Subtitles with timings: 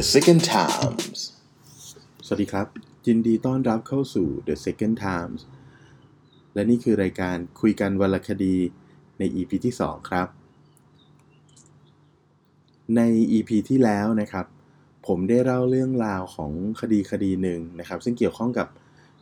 [0.00, 1.20] The Second Times
[2.26, 2.66] สวัสดีครับ
[3.06, 5.40] ยินดีต้อนรับเข้าสู่ The Second Times
[6.54, 8.56] และนี่คือรายการคุยกันวันละคดี
[9.18, 10.28] ใน EP ที่ 2 ครับ
[12.96, 13.00] ใน
[13.32, 14.46] EP ที่แล้วนะครับ
[15.06, 18.68] ผมได้เล่าเรื่องราวของคดีคดีหนึ่งนะครับ ซึ่งเกี่ยวข้องกับ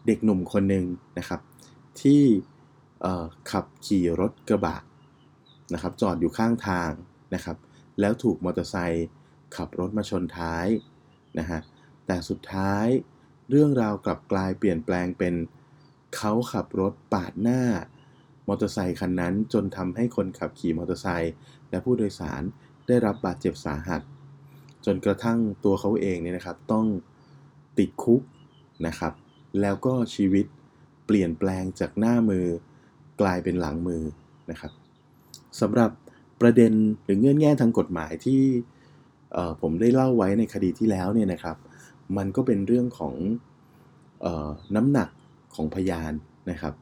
[0.07, 0.85] เด็กหนุ่มคนหนึ่ง
[1.19, 1.41] นะครับ
[2.01, 2.23] ที่
[3.51, 4.77] ขับขี่รถกระบะ
[5.75, 6.91] นะครับ จอดอยู่ข้างทาง
[7.35, 7.57] นะครับ
[8.01, 9.09] แล้วถูกมอเตอร์ไซค์
[9.57, 10.67] ขับรถมาชนท้าย
[11.39, 11.61] นะฮะ
[12.07, 12.87] แต่สุดท้าย
[13.51, 15.35] เรื่องราวกลับกลายเปลี่ยนแปลงเป็น
[16.17, 17.61] เขาขับรถปาดหน้า
[18.49, 21.33] มอเตอร์ไซคันนั้นจนทำให้คนขับขี่มอเตอร์ไซค์
[21.71, 22.43] และผู้โดยสาร
[22.89, 24.03] ได้รับบาดเจ็บสาหัส
[24.85, 26.87] จนกระทั่งตัวเขาเองเนี่ยนะครับต้อง
[27.79, 28.23] ติดคุก
[28.87, 29.13] นะครับ
[29.61, 30.47] แล้วก็ชีวิต
[31.07, 32.47] เปลี่ยนแปลงจากหน้ามือ
[33.21, 34.03] กลายเป็นหลังมือ
[34.51, 34.73] นะครับ
[35.61, 35.91] สำหรับ
[36.41, 36.73] ประเด็น
[37.05, 38.43] หรือเงื่อนแง่ทางกฎหมายที่
[39.61, 41.57] ผมได้เล่าไว้ในคดีที่แล้วเนี่ยนะครับ
[42.17, 43.15] มันก็เป็นเรื่องของ
[44.25, 45.09] ออน้ำหนัก
[45.55, 46.13] ของพยาน
[46.51, 46.75] นะครับ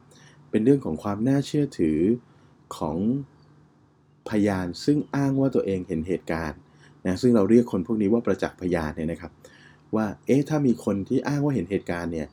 [0.51, 1.99] เป็นเรื่องของความน่าเชื่อถือ
[2.77, 2.99] ของ
[4.29, 6.59] พยานซึ่งอ้างว่าตัวเองเห็นเหตุการณ์
[7.07, 9.33] นะซึ่งเราเรียกคนพวกนี้ว่าประจักษ์พยานเนี่ยนะครับ
[9.95, 12.29] ว่าเอ๊ะถ้ามีคนที่อ้างว่าเห็นเหตุการณ์เนี่ย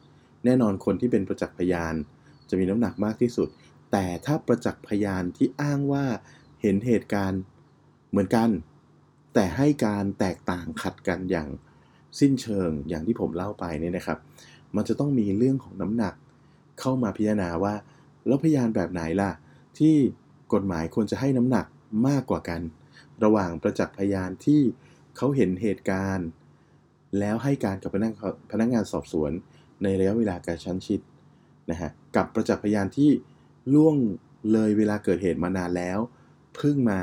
[0.45, 1.93] แน่นอนคนที่เป็นประจักษ์พยาน
[2.49, 3.47] จะมีน้ำหนักมากที่สุด
[3.91, 6.05] แต่ถ้าประจักษ์พยานที่อ้างว่า
[6.61, 7.41] เห็นเหตุการณ์
[8.09, 8.49] เหมือนกัน
[9.33, 11.47] แต่ให้การแตกต่างขัดกันอย่าง
[12.19, 14.19] สิ้นเชิงอย่างที่ผมเล่าไปเนี่ยนะครับ
[14.75, 16.13] มันจะต้องมีเรื่องของน้ำหนัก
[16.79, 17.73] เข้ามาพิจารณาว่า
[18.27, 19.31] แล้วพยานแบบไหนล่ะ
[19.77, 19.95] ที่
[20.53, 21.65] กฎหมายควรจะให้น้ำหนัก
[22.07, 22.61] มากกว่ากัน
[23.23, 24.61] ระหว่างประจักษ์พยานที่
[25.17, 26.27] เขาเห็นเหตุการณ์
[27.19, 28.13] แล้วให้การกับพนัก
[28.51, 29.31] พนักงานสอบสวน
[29.83, 30.99] ในระยะเวลากระชั้นชิด
[31.69, 33.09] นะฮะกับประจักษ์พยานที่
[33.73, 33.95] ล่วง
[34.51, 35.99] เลยเวลาเกิดเหตุมานานแล้ว
[36.55, 36.99] เพิ่งมา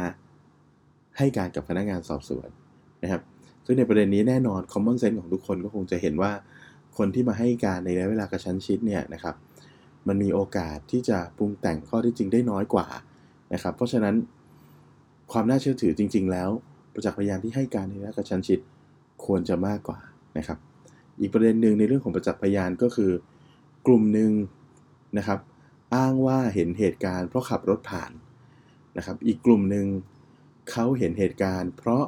[1.21, 2.49] ให้การกับพนักงานสอบสวน
[3.03, 3.23] นะครับ
[3.65, 6.33] ซึ่งในประเด็นนี้แน่นอน common sense ของทุกคนก็คงจะเห็นว่า
[6.99, 9.35] คนที่มาให้การในระยะเวลากระชั้นชิดเนี่ยนะครับ
[10.09, 12.87] มันมีโอกาสที่จะปรุงแต่งข้อที่จริงได้น้อยกว่า
[13.55, 14.15] นะครับ เพราะฉะนั้น
[15.33, 16.51] ความน่าเชื่อถือจริง ๆ แล้ว
[16.95, 18.61] ประจักษ์พยานที่ให้การในระยะกระชั้นชิด
[19.25, 19.99] ควรจะมากกว่า
[20.39, 20.59] นะครับ
[21.21, 23.11] อีกประเด็นหนึ่งในเรื่องของประจักษ์พยานก็คือ
[23.87, 24.31] กลุ่มหนึ่ง
[25.19, 25.39] นะครับ
[25.95, 28.11] อ้างว่าเห็นเหตุการณ์เพราะขับรถผ่าน
[28.97, 29.87] นะครับ อีกกลุ่มหนึ่ง
[30.73, 32.03] เขาเห็นเหตุการณ์ เพราะ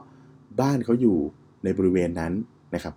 [0.60, 1.18] บ้านเขาอยู่
[1.64, 2.32] ในบริเวณนั้น
[2.74, 2.94] นะครับ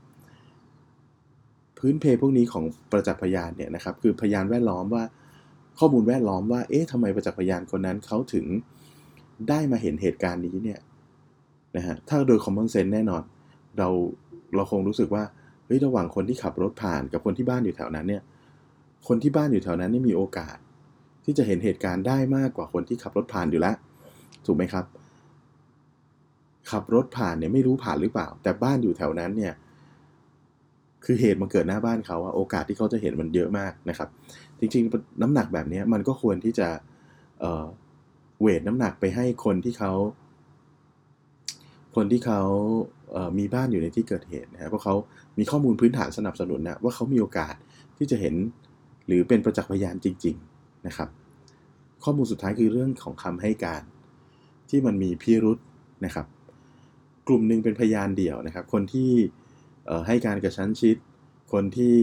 [1.77, 5.03] พื้นเพพวกนี้ของประจักษ์พยานเนี่ยนะครับ คือพยานแวดล้อมว่า
[5.79, 8.45] ข้อมูลแวดล้อมว่า เอ๊ะทำไมประจักษ์พยานคนนั้นเขาถึง
[9.49, 10.79] ได้มาเห็นเหตุการณ์นี้เนี่ย
[11.77, 13.21] นะฮะถ้าโดย common sense แน่นอน
[13.77, 13.89] เรา
[14.55, 15.23] เราคงรู้สึกว่า
[15.65, 18.23] เฮ้ยระหว่างคนที่ขับรถผ่านกับคนที่บ้านอยู่แถวนั้นเนี่ย
[19.07, 20.57] คนที่บ้านอยู่แถวนั้นนี่มีโอกาส
[21.25, 23.75] ที่จะเห็นเหตุการณ์ได้มากกว่าคนที่ขับรถผ่านอยู่แล้ว
[24.45, 24.85] ถูกไหมครับ
[26.71, 29.53] ขับรถผ่านเนี่ยไม่รู้ผ่านหรือเปล่า แต่บ้านอยู่แถวนั้นเนี่ย
[31.05, 34.09] คือเหตุมันเกิดหน้าบ้านเขาอะโอกาสที่เขาจะเห็นมันเยอะมากนะครับ
[34.59, 36.67] จริงๆ น้ำหนักแบบนี้มันก็ควรที่จะ
[37.39, 39.91] เเวทน้ำหนักไปให้คนที่เขา
[41.95, 42.41] คนที่เขา
[43.11, 44.95] เมีบ้านอยู่ในที่เกิดเหตุนะครับเพราะเขา
[45.37, 47.55] มีข้อมูลพื้นฐานสนับสนุนนะว่าเขามีโอกาส
[47.97, 48.35] ที่จะเห็น
[49.07, 51.09] หรือเป็นประจักษ์พยานจริง ๆนะครับ
[52.03, 53.83] ข้อมูลสุดท้ายคือเรื่องของคำให้การ
[54.69, 55.57] ที่มันมีพิรุษ
[56.05, 56.25] นะครับ
[57.27, 59.11] กลุ่มหนึ่งเป็นพยานเดี่ยวนะครับ คนที่
[60.07, 60.97] ให้การกระชั้นชิด
[61.53, 61.97] คนที่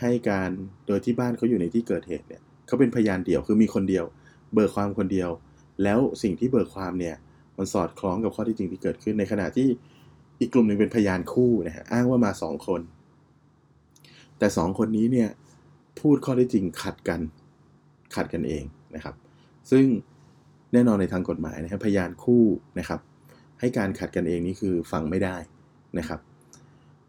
[0.00, 0.50] ให้การ
[0.86, 4.04] โดยที่บ้านเขาอยู่ในที่เกิดเหตุเนี่ยเขาเป็นพยานเดี่ยวคือมีคนเดียว
[4.54, 5.30] เบิกความคนเดียว
[5.82, 7.16] แล้วสิ่งที่เบิกความเนี่ย
[7.58, 9.68] มันสอดคล้องกับข้อที่จริงที่เกิดขึ้นในขณะที่
[10.40, 12.80] อีกกลุ่มหนึ่งเป็นพยานคู่นะฮะอ้างว่ามาสองคน
[14.38, 15.28] แต่สองคนนี้เนี่ย
[16.00, 17.20] พูดข้อที่จริงขัดกัน
[18.14, 18.64] ขัดกันเอง
[18.94, 19.14] นะครับ
[19.70, 19.84] ซึ่ง
[20.72, 22.44] แน่นอนในทางกฎหมายนะครับพยานคู่
[22.78, 23.00] นะครับ
[23.60, 25.36] ให้การขัดกันเองนี่คือฟังไม่ได้
[25.98, 26.20] นะครับ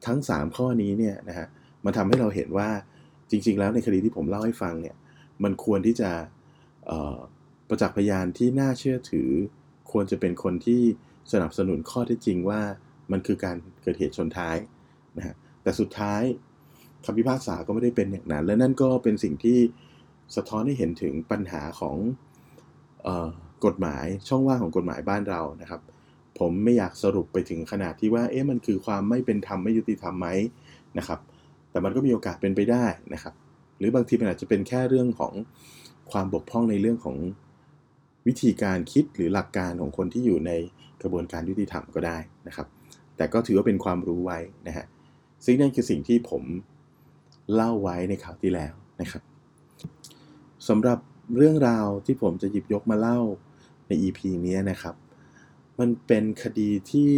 [0.05, 1.47] ทั้ง 3 ข้อนี้เนี่ยนะฮะ
[1.85, 2.69] มันทำให้เราเห็นว่า
[3.29, 4.95] จริง ๆ แล้วในคดีที่ผมเล่าให้ฟังเนี่ย
[5.43, 6.11] มันควรที่จะ
[7.69, 9.29] ประจักษ์พยานที่น่าเชื่อถือ
[9.91, 10.81] ควรจะเป็นคนที่
[11.31, 12.61] สนับสนุนข้อเท็จจริงว่า
[13.11, 14.57] มันคือการเกิดเหตุชนท้าย
[15.17, 16.21] นะฮะแต่สุดท้าย
[17.05, 19.59] คำพิพากษาก็ไม่ได้เป็นอย่างนั้น และนั่นก็เป็นสิ่งที่
[20.35, 21.97] สะท้อนให้เห็นถึงปัญหาของ
[23.07, 23.27] ออ
[23.65, 25.81] กฎหมายช่องว่างของกฎหมายบ้านเรานะครับ
[26.39, 30.27] ผมไม่อยากสรุปไปถึงขนาดที่ว่าเอ๊ะมันคือความไม่เป็นธรรมไม่ยุติธรรมไหม
[30.97, 31.19] นะครับ
[31.71, 33.33] แต่มันก็มีโอกาสเป็นไปได้นะครับ
[33.77, 35.33] หรือบางทีมันอาจจะเป็นแค่เรื่องของ
[36.11, 37.17] ความบกพร่องในเรื่องของ
[38.27, 40.51] วิธีการคิดหรือหลักการของคนที่อยู่ใน
[41.01, 42.17] กระบวนการยุติธรรมก็ได้
[42.47, 42.67] นะครับ
[43.17, 44.85] แต่ก็ถือว่าเป็นความรู้ไว้นะฮะ
[45.45, 46.43] ซึ่งนั่นคือสิ่งที่ผม
[47.53, 49.23] เล่าไว้ในข่าวที่แล้วนะครับ
[50.67, 50.99] สำหรับ
[51.37, 53.19] เรื่องราวที่ผมจะหยิบยกมาเล่า
[53.87, 54.95] ใน EP นี้นะครับ
[55.81, 57.13] มันเป็นคดีที่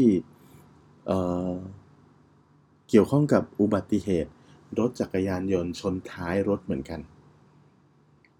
[2.90, 4.32] เกี่ยวข้องกับอุบัติเหตุ
[4.80, 7.00] รถจักรยานยนต์ชนท้ายรถเหมือนกัน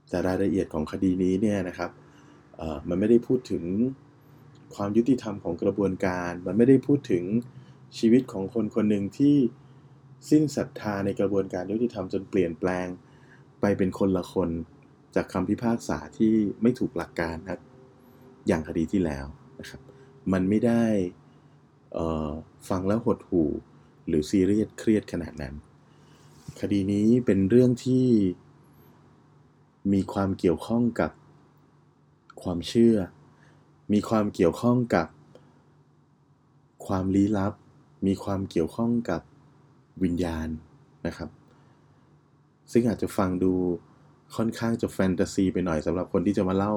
[0.10, 1.92] แต่รายละเอียดของคดีนี้เนี่ยนะครับ
[2.88, 3.64] มันไม่ได้พูดถึง
[4.76, 7.24] ความยุติธรรมของกระบวนการ มันไม่ได้พูดถึง
[7.98, 9.36] ชีวิตของคนคนหนึ่งที่
[10.30, 12.88] สิ้นศรัทธาในกระบวนการยุติธรรมจนเปลี่ยนแปลง
[13.62, 14.50] ไปเป็นคนละคน
[15.16, 17.62] จากคำพิพากษาที่ไม่ถูกหลักการครับ
[18.48, 19.26] อย่างคดีที่แล้ว
[19.60, 19.93] นะครับ
[20.32, 20.84] มันไม่ได้
[22.70, 23.50] ฟังแล้วหดหู่
[24.08, 25.54] หรือซีเรียสเครียดขนาดนั้น
[26.60, 28.08] คดีนี้เป็นเรื่องที่
[29.94, 31.12] มีความเกี่ยวข้องกับ
[32.42, 32.96] ความเชื่อ
[33.94, 35.08] มีความเกี่ยวข้องกับ
[36.88, 37.54] ความลี้ลับ
[38.08, 39.22] มีความเกี่ยวข้องกับ
[40.04, 40.48] วิญญาณ
[41.08, 41.30] นะครับ
[42.72, 43.54] ซึ่งอาจจะฟังดู
[44.36, 46.74] ค่อนข้างจะแฟนตาซีไปหน่อยสำหรับคนที่จะมาเล่า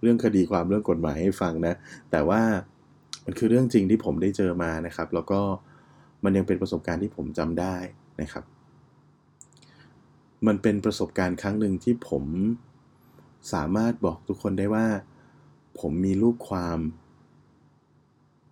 [0.00, 1.74] เรื่องคดีความเรื่องกฎหมายให้ฟังนะ
[2.10, 2.42] แต่ว่า
[3.24, 5.40] มันคือเรื่องจริงที่ผมได้เจอมานะครับ แล้วก็
[6.24, 7.76] มันยังเป็นประสบการณ์ที่ผมจำได้
[8.22, 8.44] นะครับ
[10.46, 12.24] มันเป็นประสบการณ์ครั้งหนึ่งที่ผม
[13.52, 14.86] สามารถบอกทุกคนได้ว่า
[15.80, 16.78] ผมมีลูกความ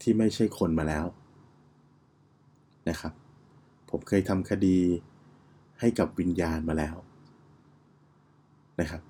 [0.03, 1.07] ที่ไม่ใช่คนมาแล้ว
[2.89, 3.13] นะครับ
[3.91, 4.79] ผมเคยทำคดี
[5.81, 6.97] ให้กับวิญญาณมาแล้ว
[8.81, 9.03] นะครับ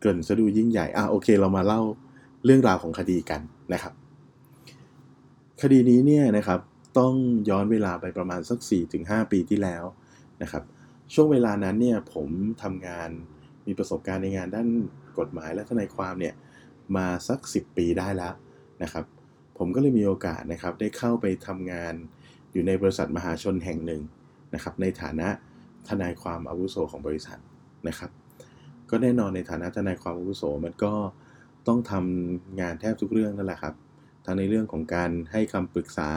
[0.00, 1.80] เกินซะดูยิ่งใหญ่อะโอเค เรามาเล่า
[2.44, 3.40] เรื่องราวของคดีกัน
[3.72, 3.94] นะครับ
[5.62, 6.60] คดีนี้เนี่ยนะครับ
[6.98, 7.14] ต้อง
[7.50, 8.58] ย้อนเวลาไปประมาณสัก
[8.96, 9.84] 4-5 ปีที่แล้ว
[10.42, 10.64] นะครับ
[11.14, 12.28] ช่วงเวลานั้นเนี่ยผม
[12.62, 13.10] ทำงาน
[13.66, 14.68] มีประสบการณ์ในงานด้าน
[15.18, 16.34] กฎหมายและทนายความเนี่ย
[16.96, 18.34] มาสัก 10 ปีได้แล้ว
[18.82, 19.04] นะครับ
[19.58, 21.94] ผมก็เลยมีโอกาสนะครับได้เข้าไปทำงาน
[22.52, 24.02] อยู่ในบริษัทมหาชนแห่งหนึ่ง
[24.54, 25.28] นะครับ ในฐานะ
[25.88, 27.38] ทนายความอาวุโสของบริษัท
[27.88, 28.10] นะครับ
[28.90, 30.92] ก็แน่นอนในฐานะทนายความอาวุโสมันก็
[31.68, 33.74] ต้องทำงานแทบทุกเรื่องนั่นแหละครับ
[34.26, 36.10] ทั้งในเรื่องของการให้คำปรึกษา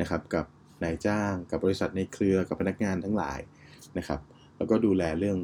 [0.00, 0.46] นะครับกับ
[0.84, 3.40] นายจ้างกับบริษัทในเครือกับพนักงานทั้งหลาย
[3.98, 4.20] นะครับ
[4.56, 5.38] แล้วก็ดูแลเรื่อง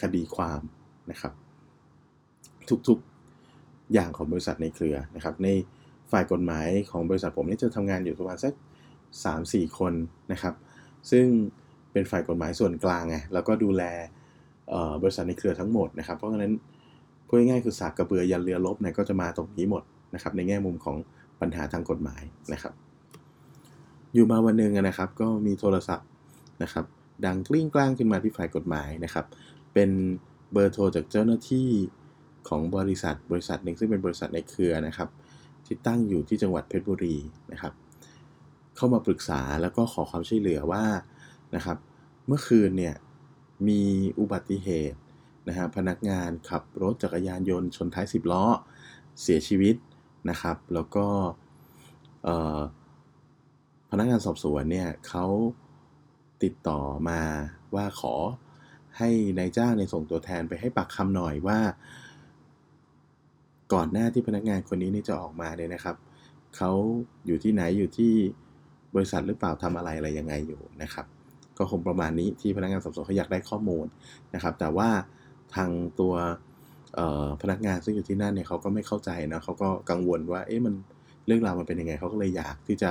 [0.00, 0.60] คดีความ
[1.10, 1.32] นะครับ
[2.88, 5.48] ทุกๆอย่างของบริษัทในเครือนะครับ ใน
[6.12, 8.52] ฝ่ายกฎหมายของบริษัทผมนี่จะทำงานอยู่ประมาณสัก
[9.14, 9.94] 3-4 คน
[10.32, 10.54] นะครับ
[11.10, 11.26] ซึ่ง
[11.92, 13.82] เป็นฝ่ายกฎหมายส่วนกลางไงแล้วก็ดูแล
[15.02, 16.52] บริษัทในเครือทั้งหมดนะครับ เพราะฉะนั้น
[17.26, 19.82] พูดง่ายๆคือสากกระเบือยันเรือลบเนี่ยก็จะมาตรงนี้หมด
[20.14, 20.96] นะครับในแง่มุมของ
[21.40, 22.22] ปัญหาทางกฎหมาย
[22.52, 22.74] นะครับ
[24.14, 26.08] อยู่มาวันหนึ่งนะครับ ก็มีโทรศัพท์
[26.62, 26.84] นะครับ
[27.26, 29.26] ดังกลิ้งกลางขึ้นมาที่ฝ่ายกฎหมายนะครับ
[29.72, 29.90] เป็น
[30.52, 31.68] เบอร์โทรจากเจ้าหน้าที่
[32.48, 35.08] ของบริษัทบริษัทหนึ่งซึ่งเป็นบริษัทในเครือนะครับ
[35.66, 37.16] ที่ตั้งอยู่ที่จังหวัดเพชรบุรี
[37.52, 37.72] นะครับ
[38.76, 40.84] เข้ามาปรึกษาแล้วก็ขอความช่วยเหลือว่า
[41.54, 41.78] นะครับ
[42.26, 42.94] เมื่อคืนเนี่ย
[43.68, 43.82] มี
[44.18, 44.98] อุบัติเหตุ
[45.48, 48.44] นะฮะพนักงานขับรถจักรยานยนต์ชนท้าย 10 ล้อ
[49.22, 49.76] เสียชีวิต
[50.30, 51.06] นะครับ แล้วก็
[53.90, 55.26] พนักงานสอบสวนเนี่ยเขา
[56.42, 57.20] ติดต่อมา
[57.74, 58.14] ว่าขอ
[58.98, 61.58] ให้นายจ้างในส่งตัวแทนไปให้ปากคำหน่อยว่า
[63.72, 65.96] ก่อนหน้าที่พนักงานคนนี้นี่จะออกมาเนี่ยนะครับ
[66.56, 66.70] เขา
[67.26, 68.12] อยู่ที่ไหนอยู่ที่
[68.94, 71.06] บริษัทหรือเปล่าทำอะไรอะไรยังไงอยู่นะครับ
[71.58, 73.86] ก็คงประมาณนี้ที่พนักงานสอบสวนเขาอยากได้ข้อมูล
[74.34, 74.90] นะครับ แต่ว่า
[75.54, 76.14] ทางตัว
[77.42, 80.74] พนักงานซึ่งอยู่ที่นั่นเนี่ยเขาก็ไม่เข้าใจนะเขาก็กังวลว่าเอ๊ะมัน
[81.26, 82.90] เรื่องราวมันเป็นยังไงเขาก็เลยอยากที่จะ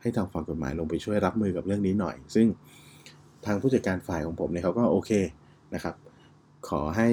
[0.00, 2.46] ให้ทางฝ่ายกฎหมายลงไปช่วยรับมือกับเรื่องนี้หน่อย ซึ่ง
[3.46, 5.10] ทางผู้จัดการฝ่ายของผมเนี่ยเขาก็โอเค
[5.74, 5.94] นะครับ
[6.68, 7.08] ขอให้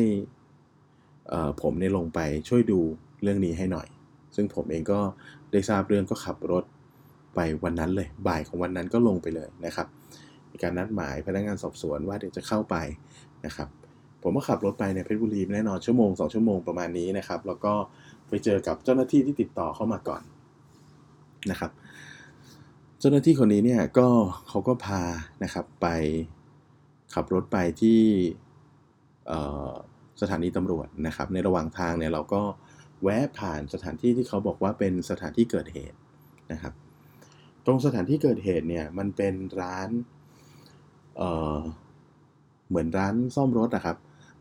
[1.62, 2.80] ผมเนี่ยลงไปช่วยดู
[3.24, 3.88] เรื่องนี้ให้หน่อย
[4.36, 5.00] ซึ่งผมเองก็
[5.52, 6.64] ได้ทราบเรื่องก็ขับรถ
[7.36, 9.88] ไปวันนั้นเลย บ่ายของวันนั้นก็ลงไปเลยนะครับ
[10.52, 12.76] มีการนัดหมายพนักงานสอบสวนว่าเดี๋ยวจะเข้าไป
[13.46, 13.70] นะครับ
[14.22, 17.74] ผมก็ขับรถไปในเพชรบุรีแน่นอนชั่วโมง2ชั่วโมงประมาณนี้นะครับ แล้วก็
[18.28, 20.22] ไปเจอกับเจ้าหน้าที่ที่ติดต่อเข้ามาก่อน
[21.52, 21.72] นะครับ
[23.00, 24.08] เจ้าหน้าที่คนนี้เนี่ยก็
[24.48, 25.02] เขาก็พา
[25.44, 25.88] นะครับไป
[27.14, 28.00] ขับรถไปที่
[30.22, 32.42] สถานีตำรวจนะครับ ในระหว่างทางเนี่ยเราก็
[33.04, 35.98] แวะผ่านสถานที่ที่เขาบอกว่าเป็นสถานที่เกิดเหตุ
[36.52, 36.74] นะครับ
[37.66, 39.90] ตรงสถานที่เกิดเหตุเนี่ยมันเป็นร้าน
[41.18, 43.98] เเหมือนร้านซ่อมรถนะครับ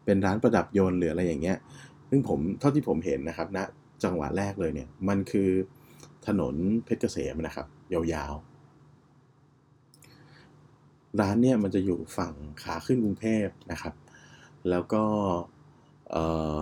[0.07, 1.59] เป็นร้านประดับยนต์หรืออะไรอย่างเงี้ย
[2.11, 3.65] ซึ่งผมเท่าที่ผมเห็นนะครับณนะ
[4.05, 5.49] จังหวะแรกเลยเนี่ยมันคือ
[6.27, 12.33] ถนนเพชรเกษมนะครับ ยาวๆ ร้านเนี่ยมันจะอยู่ฝั่ง
[12.63, 13.95] ขาขึ้นกรุงเทพนะครับ
[14.71, 15.05] แล้วก็
[16.11, 16.17] เอ
[16.57, 16.59] อ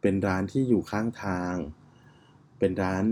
[0.00, 1.54] เป็นร้านที่อยู่ข้างทาง
[2.58, 3.04] เป็นร้าน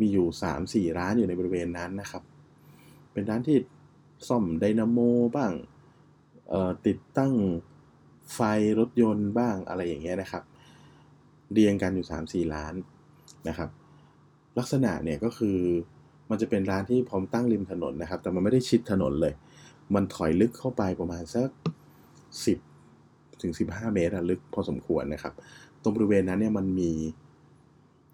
[0.00, 0.28] มีอยู่
[0.62, 2.22] 3-4 ร้านอยู่ในบริเวณนั้นนะครับ
[3.12, 3.58] เป็นร้านที่
[4.28, 4.98] ซ่อมไดนาโม
[5.36, 5.52] บ้าง
[6.86, 7.32] ติดตั้ง
[8.34, 8.40] ไฟ
[8.78, 10.42] รถยนต์บ้างอะไรอย่างเงี้ยนะครับ
[11.52, 12.74] เรียงกันอยู่ 3-4 ล้าน
[13.48, 13.70] นะครับ
[14.58, 15.58] ลักษณะเนี่ยก็คือ
[16.30, 19.34] มันจะเป็นร้านที่พร้อมตั้งริมถนนนะครับ แต่มันไม่ได้ชิดถนนเลย
[19.94, 21.48] มันถอยลึกเข้าไปประมาณสัก
[22.44, 22.58] สิบ
[23.42, 25.34] ถึงสิบห้าเมตรลึกพอสมควรนะครับ
[25.82, 26.92] ตรงบริเวณนั้นเนี่ยมันมี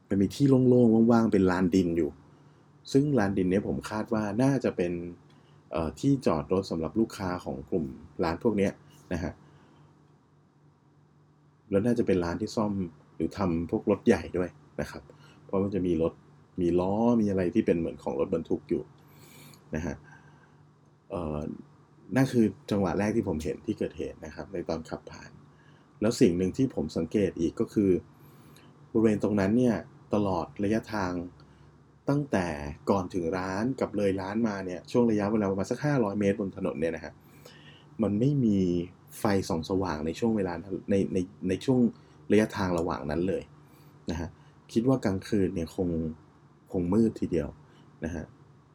[0.09, 2.11] มันมีที่โล่งๆว่างๆเป็นลานดินอยู่
[2.93, 4.93] ซึ่งลานดินเนี่ยผมคาดว่าน่าจะเป็น
[6.01, 7.85] ที่จอดรถสำหรับลูกค้าของกลุ่ม
[8.25, 8.69] ร้านพวกนี้
[9.13, 9.33] นะฮะ
[11.71, 12.73] แล้วน่าจะเป็นร้านที่ซ่อม
[13.17, 15.03] หรือทำพวกรถใหญ่ด้วยนะครับ
[15.45, 16.13] เพราะมันจะมีรถ
[16.61, 18.83] มีล้อมีอะไรที่เป็นเหมือนของรถบรรทุกอยู่
[19.75, 19.95] นะฮะ
[21.11, 21.39] เอ่อ
[22.17, 25.31] นั่นคือจังหวะแรกที่ผมเห็นที่เกิดเหตุนะครับ ในตอนขับผ่าน
[26.01, 27.91] แล้วสิ่งหนึ่งที่ผมสังเกตอีกก็คือ
[28.91, 29.77] บริเวณตรงนั้นเนี่ย
[30.15, 31.13] ตลอดระยะทาง
[32.09, 32.47] ตั้งแต่
[32.91, 37.13] ก่อนถึงร้านกับเลยร้านมาเนี่ยช่วงระยะเวลาประมาณสัก500 เมตรบนถนนเนี่ยนะฮะ
[38.03, 38.59] มันไม่มี
[39.19, 40.53] ไฟส่องสว่างในช่วงเวลา
[40.91, 41.19] ในใน
[41.49, 41.81] ในช่วง
[42.33, 43.43] ระยะทางระหว่างนั้นเลย
[44.11, 44.29] นะฮะ
[44.73, 45.89] คิดว่ากลางคืนเนี่ยคง
[46.73, 47.49] คงมืดทีเดียว
[48.05, 48.25] นะฮะ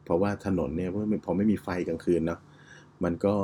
[0.04, 0.90] เพราะว่าถนนเนี่ย
[1.24, 2.40] พอไม่มีไฟกลางคืนเนาะ
[3.04, 3.34] มันก็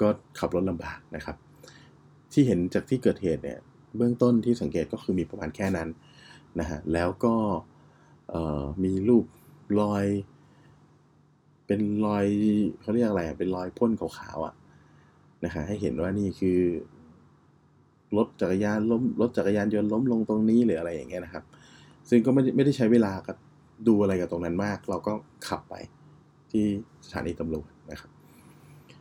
[0.00, 0.08] ก็
[0.38, 1.36] ขับรถลำบากนะครับ
[2.32, 3.58] ที่เห็นจากที่เกิดเหตุเนี่ย
[3.96, 5.88] เบื้องต้นที่สังเกตก็คือมีประมาณแค่นั้น
[6.60, 7.34] นะฮะแล้วก็
[8.84, 9.24] มีรูป
[9.80, 10.04] รอย
[11.66, 12.26] เป็นรอย
[12.80, 14.54] เขาเรียกอะไรเป็นรอยพ่นขาวๆอะ
[15.44, 16.60] นะฮะให้เห็นว่านี่คือ
[18.16, 21.44] รถจักรยานล้มรถจักรยานยนต์ล้มลงตรงนี้หรืออะไรอย่างเงี้ยนะครับ
[22.08, 23.36] ซึ่งก็ไม่ไม่ได้ใช้เวลากับ
[23.88, 25.12] ดูอะไรกับตรงนั้นมาก เราก็
[25.48, 25.74] ขับไป
[26.50, 26.64] ที่
[27.06, 28.10] สถานีตำรวจนะครับ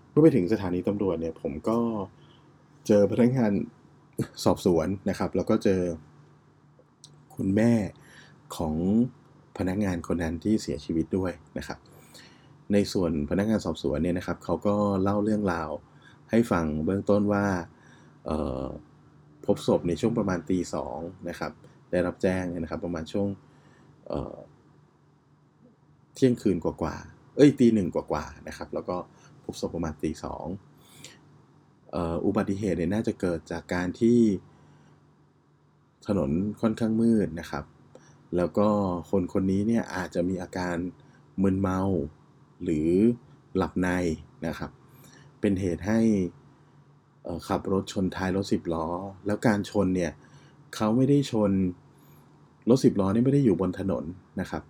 [0.09, 1.77] เมื่อไปถึงสถานีตำรวจเนี่ย ผมก็
[2.87, 3.51] เจอพนักงาน
[4.43, 5.81] สอบสวนนะครับ แล้วก็เจอ
[7.35, 7.71] คุณแม่
[8.57, 8.75] ของ
[9.57, 11.79] พนักงานคนนั้นที่เสียชีวิตด้วยนะครับ
[12.73, 15.69] ในส่วนพนักงานสอบสวนเนี่ยนะครับเขาก็เล่าเรื่องราว
[16.31, 17.45] ให้ฟังเบื้องต้นว่า
[19.45, 21.51] พบศพในช่วงประมาณตีสองนะครับ
[21.91, 23.27] ได้รับแจ้งนะครับ ประมาณช่วง
[26.15, 28.95] เที่ยงคืนกว่าๆเอ้ยตีหนึ่งกว่าๆนะครับ แล้วก็
[29.43, 30.45] พบศพประมาณตีสอง
[32.25, 34.19] อุบัติเหตุเนี่ยน่าจะเกิดจากการที่
[36.07, 37.65] ถนนค่อนข้างมืดนะครับ
[38.35, 38.67] แล้วก็
[39.09, 40.75] คนคนนี้เนี่ยอาจจะมีอาการ
[41.41, 41.79] มึนเมา
[42.63, 42.89] หรือ
[43.57, 43.87] หลับใน
[44.47, 44.71] นะครับ
[45.41, 45.99] เป็นเหตุให้
[47.47, 48.87] ขับรถชนท้ายรถสิบล้อ
[49.25, 50.11] แล้วการชนเนี่ย
[50.75, 51.51] เขาไม่ได้ชน
[52.69, 54.03] รถสิบล้อนี่ไม่ได้อยู่บนถนน
[54.39, 54.63] นะครับ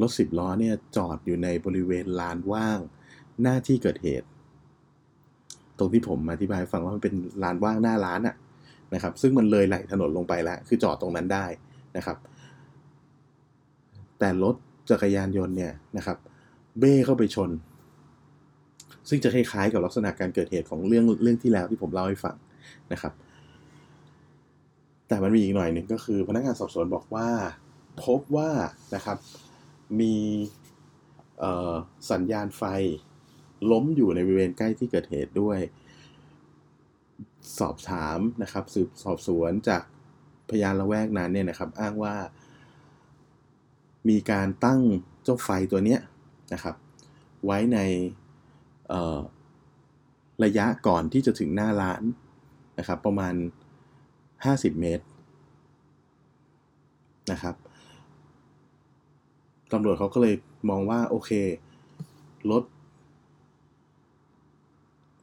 [0.00, 2.78] รถสิบล้อเนี่ยจอดอยู่ในบริเวณลานว่าง
[3.42, 4.26] หน้าที่เกิดเหตุ
[5.78, 8.36] ตรงที่ผมอธิบายฟังว่ามันเป็นลานว่างหน้าร้านอะ
[8.94, 11.44] นะครับ ซึ่งมันเลยไหลถนนลงไปแล้วคือจอดตรงนั้นได้
[11.96, 12.16] นะครับ
[14.18, 14.54] แต่รถ
[14.90, 16.18] จักรยานยนต์เนี่ยนะครับ
[16.78, 17.50] เบ้เข้าไปชน
[19.08, 22.36] ซึ่งจะคล้ายๆกับลักษณะการเกิดเหตุของเรื่องเรื่องที่แล้วที่ผมเล่าให้ฟัง
[22.92, 23.12] นะครับ
[25.08, 27.28] แต่มันมีอีกหน่อยหนึ่งก็คือพนักงานสอบสวนบอกว่า
[28.04, 28.50] พบว่า
[28.94, 29.18] นะครับ
[30.00, 30.14] มี
[32.10, 32.62] สัญญาณไฟ
[33.70, 35.58] ล้มอยู่ในบริเวณใกล้ที่เกิดเหตุด้วย
[37.58, 39.82] สอบถามนะครับ สืบสอบสวนจาก
[40.50, 42.14] พยานละแวกนั้นเนี่ยนะครับ อ้างว่า
[44.08, 44.80] มีการตั้ง
[45.24, 46.00] เจ้าไฟตัวเนี้ย
[46.52, 46.74] นะครับ
[47.44, 47.78] ไว้ใน
[50.44, 52.02] ระยะก่อนที่จะถึงหน้าร้าน
[52.78, 53.34] นะครับประมาณ
[54.26, 55.04] 50 เมตร
[57.32, 57.54] นะครับ
[59.72, 60.34] ตำรวจเขาก็เลย
[60.70, 61.30] มองว่า โอเค
[62.50, 62.62] รถ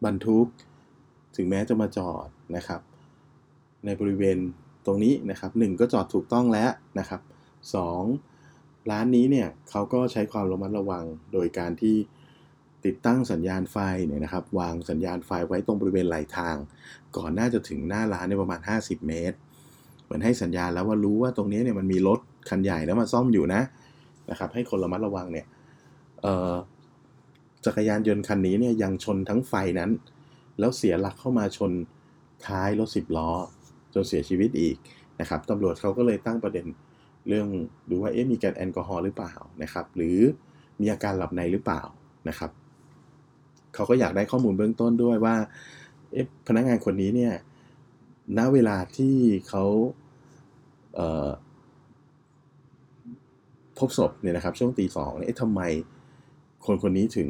[0.05, 0.48] บรรทุก
[1.36, 2.82] ถึงแม้จะมาจอดนะครับ
[3.86, 4.38] ในบริเวณ
[4.86, 7.22] ตรงนี้นะครับหก็จอดถูกต้องแล้วนะครับ
[7.75, 8.03] สอง
[8.91, 11.96] ร้านนี้เนี่ยเขาก็ใช้ความระมัดระวังโดยการที่
[12.86, 16.56] ติดตั้งสัญญาณไฟเนี่ยนะครับวางสัญญาณไฟไว้ตรงบริเวณไหลทาง
[17.18, 19.38] ก่อนน่าจะถึงหน้าร้านในประมาณ 50 เมตร
[20.04, 23.62] เหมือนให้สัญญาณแล้วว่ารู้ว่าตรงนี้เนี่ยมันมีรถคันใหญ่แล้วมาซ่อมอยู่นะ
[24.30, 25.46] นะครับให้คนระมัดระวังเนี่ย
[27.66, 29.92] จักรยานยนต์คันนี้เนี่ยยังชนทั้งไฟนั้น
[30.60, 31.72] แล้วเสียหลักเข้ามาชน
[32.48, 33.32] ท้ายรถสิบล้อ
[33.94, 34.75] จนเสียชีวิตอีก
[35.20, 36.66] นะครับตำรวจเขาก็เลยตั้งประเด็น
[37.28, 37.48] เรื่อง
[37.90, 40.20] ดูว่าเอ๊ะมีการแอลกอฮอล์หรือเปล่านะครับ หรือ
[40.82, 41.82] มีอาการหลับในหรือเปล่า
[42.30, 42.52] นะครับ
[43.75, 45.36] เขาก็อยากได้ข้อมูลเบื้องต้นด้วยว่า
[46.48, 47.34] พนักงานคนนี้เนี่ย
[48.38, 49.15] ณเวลาที่
[49.50, 49.63] เขา
[50.96, 55.62] เพบศพเนี่ยนะครับ ช่วงตีสองเอ๊ะทำไม
[56.65, 57.30] คนคนนี้ถึง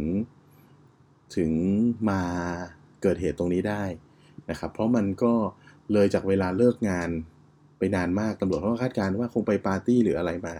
[1.35, 1.51] ถึง
[2.09, 2.21] มา
[3.01, 3.83] เกิดเหตุตรงนี้ได้
[4.50, 5.33] นะครับ เพราะมันก็
[5.93, 7.09] เลยจากเวลาเลิกงาน
[7.77, 10.55] ไปนานมากตำรวจเขาคาดการณ์ว่าคงไปปาร์ตี้หรืออะไรมา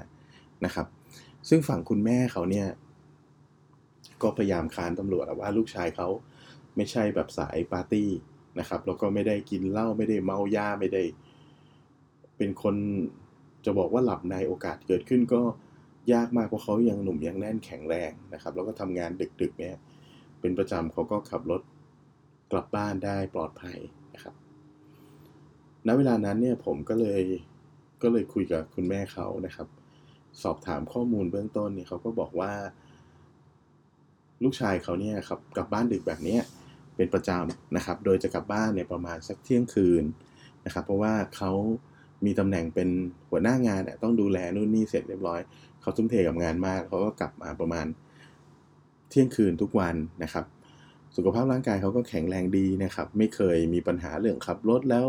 [0.66, 0.88] นะครับ
[1.50, 2.68] ซึ่งฝั่งคุณแม่เขาเนี่ย
[4.24, 6.08] ก็พยายามคานตำรวจว่าลูกชายเขา
[6.76, 8.10] ไม่ใช่แบบสายปาร์ตี้
[8.60, 11.04] นะครับแล้วก็ไม่ได้กินเหล้าไม่ได้เมายาไม่ได้
[12.38, 12.76] เป็นคน
[13.66, 15.42] จะบอกว่าหลับในโอกาสเกิดขึ้นก็
[16.14, 19.12] ยากมากเพราะเขายังหนุ่มยังแน่นแข็งแรงนะครับ แล้วก็ทำงาน
[19.42, 19.76] ดึกๆเนี่ย
[20.40, 21.62] เป็นประจำเขาก็ขับรถ
[22.52, 23.80] กลับบ้านได้ปลอดภัย
[24.14, 24.36] นะครับ
[25.88, 27.24] ณเวลานั้นเนี่ยผมก็เลย
[28.02, 29.68] ก็เลยคุยกับคุณแม่เขานะครับ
[30.44, 32.54] สอบถามข้อมูลเบื้องต้นเนี่ยเขาก็บอกว่า
[34.44, 36.38] ลูกชายเขาเนี่ยครับกลับบ้านดึกแบบนี้
[36.96, 40.04] เป็นประจำนะครับ โดยจะกลับบ้านเนี่ยประมาณสักเที่ยงคืน
[40.66, 41.52] นะครับ เพราะว่าเขา
[42.26, 42.90] มีตำแหน่งเป็น
[43.30, 45.40] หัวหน้างานเนี่ยต้องดูแลนู่นนี่เสร็จเรียบร้อย
[45.82, 47.86] เขาทุ่มเทกับงานมากเขาก็กลับมาประมาณ
[49.10, 50.46] เที่ยงคืนทุกวันนะครับ
[51.16, 55.06] สุขภาพร่างกายเขาก็แข็งแรงดีนะครับ ไม่เคยมีปัญหาเรื่องขับรถแล้ว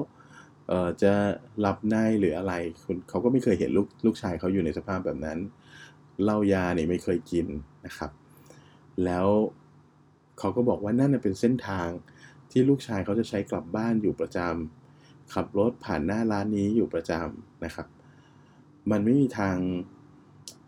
[0.69, 1.13] เออจะ
[1.61, 2.53] หลับในหรืออะไร
[2.85, 5.39] คุณเขาก็ไม่เคยเห็นลูกลูกชายเขาอยู่ในสภาพแบบนั้น
[6.23, 7.47] เหล้ายาเนี่ยไม่เคยกิน
[7.87, 8.11] นะครับ
[9.05, 9.27] แล้ว
[10.39, 11.89] เขาก็บอกว่านั่นเป็นเส้นทาง
[12.51, 17.87] ที่ลูกชายเขาจะใช้กลับบ้านอยู่ประจำขับรถผ่านหน้าร้านนี้อยู่ประจำนะครับ
[18.91, 19.57] มันไม่มีทาง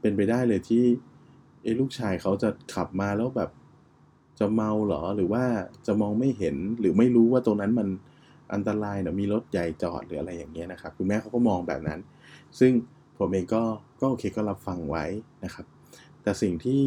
[0.01, 0.85] เป็นไปได้เลยที่
[1.63, 3.51] ไอ้ลูกชายเขาจะขับมาแล้วแบบ
[4.39, 5.45] จะเมาเหรอหรือว่า
[5.87, 7.89] จะมองไม่เห็นหรือไม่รู้ว่าตรงนั้นมัน
[8.53, 12.01] อันตรายเนะมีรถใหญ่จอดหรืออะไรอย่างเงี้ยนะครับ คุณแม่เขาก็มองแบบนั้น
[12.59, 12.73] ซึ่ง
[13.19, 13.63] ผมเองก็
[14.01, 15.05] ก็โอเคก็รับฟังไว้
[15.45, 15.67] นะครับ
[16.23, 16.85] แต่สิ่งที่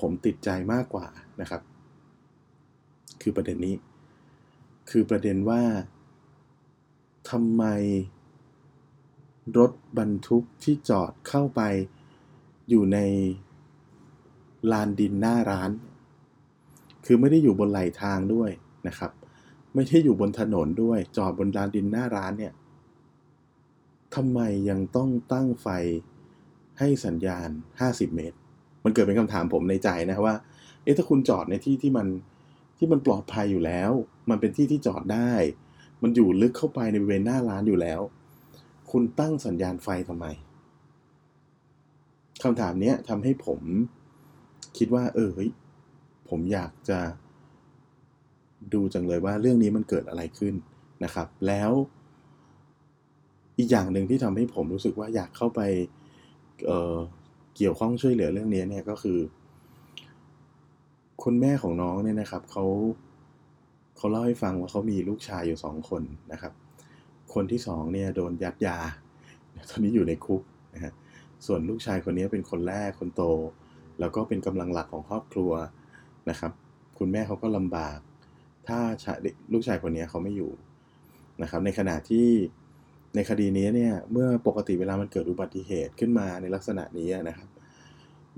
[0.00, 1.06] ผมติดใจมากกว่า
[1.40, 1.62] นะครับ
[3.22, 3.74] คือประเด็นนี้
[4.90, 5.62] คือประเด็นว่า
[7.30, 7.64] ทำไม
[9.58, 11.60] รถบรรทุกที่จอดเข้าไป
[12.68, 12.98] อยู่ใน
[14.72, 15.70] ลานดินหน้าร้าน
[17.04, 18.50] คือไม่ได้อยู่บนไหลทางด้วย
[18.86, 19.12] นะครับ
[19.74, 22.54] ไม่ได้อยู่บนถนนด้วย จอดบนลานดินหน้าร้านเนี่ย
[24.14, 25.68] ทำไมยังต้องตั้งไฟ
[26.78, 27.48] ให้สัญญาณ
[27.82, 28.37] 50 เมตร
[28.88, 30.34] มันเกิดเป็นคำถามผมในใจนะว่า
[30.82, 32.08] เอ๊ะถ้าคุณจอดในที่ที่มัน
[32.78, 33.92] ที่มันปลอดภัยอยู่แล้ว
[34.30, 35.32] มันเป็นที่ที่จอดได้
[36.02, 38.00] มันอยู่ลึกเข้าไปในบริเวณหน้าร้านอยู่แล้ว
[38.90, 40.26] คุณตั้งสัญญาณไฟทำไม
[42.42, 43.60] คำถามเนี้ยทำให้ผม
[44.78, 45.30] คิดว่า เออ
[46.28, 46.98] ผมอยากจะ
[48.74, 50.54] ดูจังเลยว่าเรื่องนี้มันเกิดอะไรขึ้น
[51.04, 51.70] นะครับ แล้ว
[53.58, 55.60] อีกอย่างหนึ่งที่ทำให้ผมรู้สึกว่าอยากเข้าไป
[57.58, 59.18] เกี่ยวข้องช่วยเหลือเรื่องนี้เนี่ยก็คือ
[61.22, 62.64] คุณแม่ของน้องเนี่ยนะครับเขา
[63.96, 66.52] เขาเล่าให้ฟังว่าเขามีลูกชายอยู่สองคนนะครับ
[67.34, 68.78] คนที่สองเนี่ยโดนยัดยา
[69.70, 70.42] ตอนนี้อยู่ในคุก
[70.74, 70.92] นะฮะ
[71.46, 73.22] ส่วนลูกชายคนนี้เป็นคนแรกคนโต
[74.00, 75.52] แล้วก็เป็นกำลังหลักของครอบครัว
[76.30, 76.52] นะครับ
[76.98, 77.98] คุณแม่เขาก็ลำบาก
[78.66, 78.78] ถ้า
[79.52, 80.52] ลูกชายคนนี้เขาไม่อยู่
[81.42, 82.28] นะครับ ในขณะที่
[83.14, 87.48] ในคดีนี้เนี่ยเมื่อปกติเวลามันเกิดอุบัติเหตุขึ้นมาในลักษณะนี้นะครับ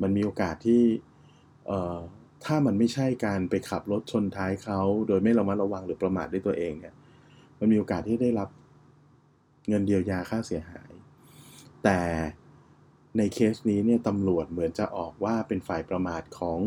[0.02, 0.83] มันมีโอกาสที่
[2.44, 6.94] ถ้ามันไม่ใช่การไปขับรถชนท้ายเขาโดยไม่ระมัดระวังหรือประมาทด้วยตัวเองเนี่ย
[7.59, 8.48] มันมีโอกาสที่ได้รับ
[9.68, 10.90] เงินเยียวยาค่าเสียหาย
[11.85, 12.00] แต่
[13.18, 16.59] ในเคสนี้เนี่ยตำรวจเหมือนจะออกว่าเป็นฝ่ายประมาทของ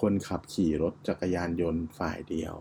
[0.00, 2.54] คนขับขี่รถจักรยานยนต์ฝ่ายเดียว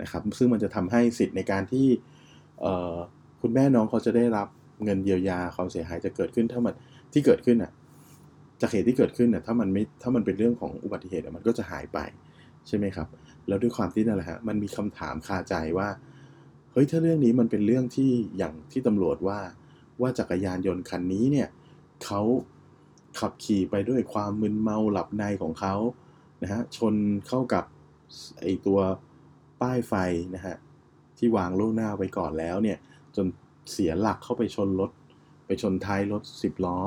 [0.00, 1.86] นะครับ ซึ่งมันจะทำให้สิทธิ์ในการที่
[3.46, 4.48] คุณแม่น้องเขาจะได้รับ
[4.84, 6.74] เงินเยียวยาความเสียหายจะเกิดขึ้นถ้ามัน
[7.12, 7.72] ที่เกิดขึ้นอะ
[8.60, 11.98] จากเหตุที่เกิดขึ้นน่ะถ้ามันไม่ถ้ามันเป็นเรื่องของอุบัติเหตุมันก็จะหายไป
[12.68, 13.08] ใช่ไหมครับ
[13.48, 15.88] แล้วด้วยความที่นั่นแหละฮะมันมีคำถามคาใจว่า
[16.72, 19.38] เฮ้ยถ้าเรื่องนี้มันเป็นเรื่องที่อย่างที่ตำรวจว่า
[20.00, 21.48] ว่าจักรยานยนต์คันนี้เนี่ย
[22.04, 22.20] เขา
[23.20, 25.74] ขับขี่ไปด้วยความมึนเมาหลับในของเขา
[26.42, 26.94] นะฮะชน
[27.28, 27.64] เข้ากับ
[28.40, 28.78] ไอตัว
[29.60, 29.94] ป้ายไฟ
[30.34, 30.56] นะฮะ
[31.18, 32.78] ที่วางล่วงหน้าไว้ก่อนแล้วเนี่ย
[33.16, 33.26] จน
[33.72, 34.90] เสียหลักเข้าไปชนรถ
[35.46, 36.78] ไปชนท้ายรถสิบล้อ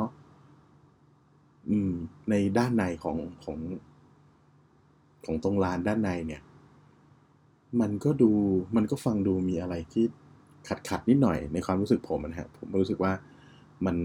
[1.69, 1.91] อืม
[2.29, 3.57] ในด้านในของของ
[5.25, 6.41] ของตรงลานด้านในเนี่ย
[7.81, 8.31] มันก็ดู
[8.75, 10.05] มันก็ฟังดูมีอะไรที่
[10.67, 13.13] ขัดขัดนิดหน่อยในความรู้สึกผมนะฮะผมรู้สึกว่า
[13.85, 13.97] มัน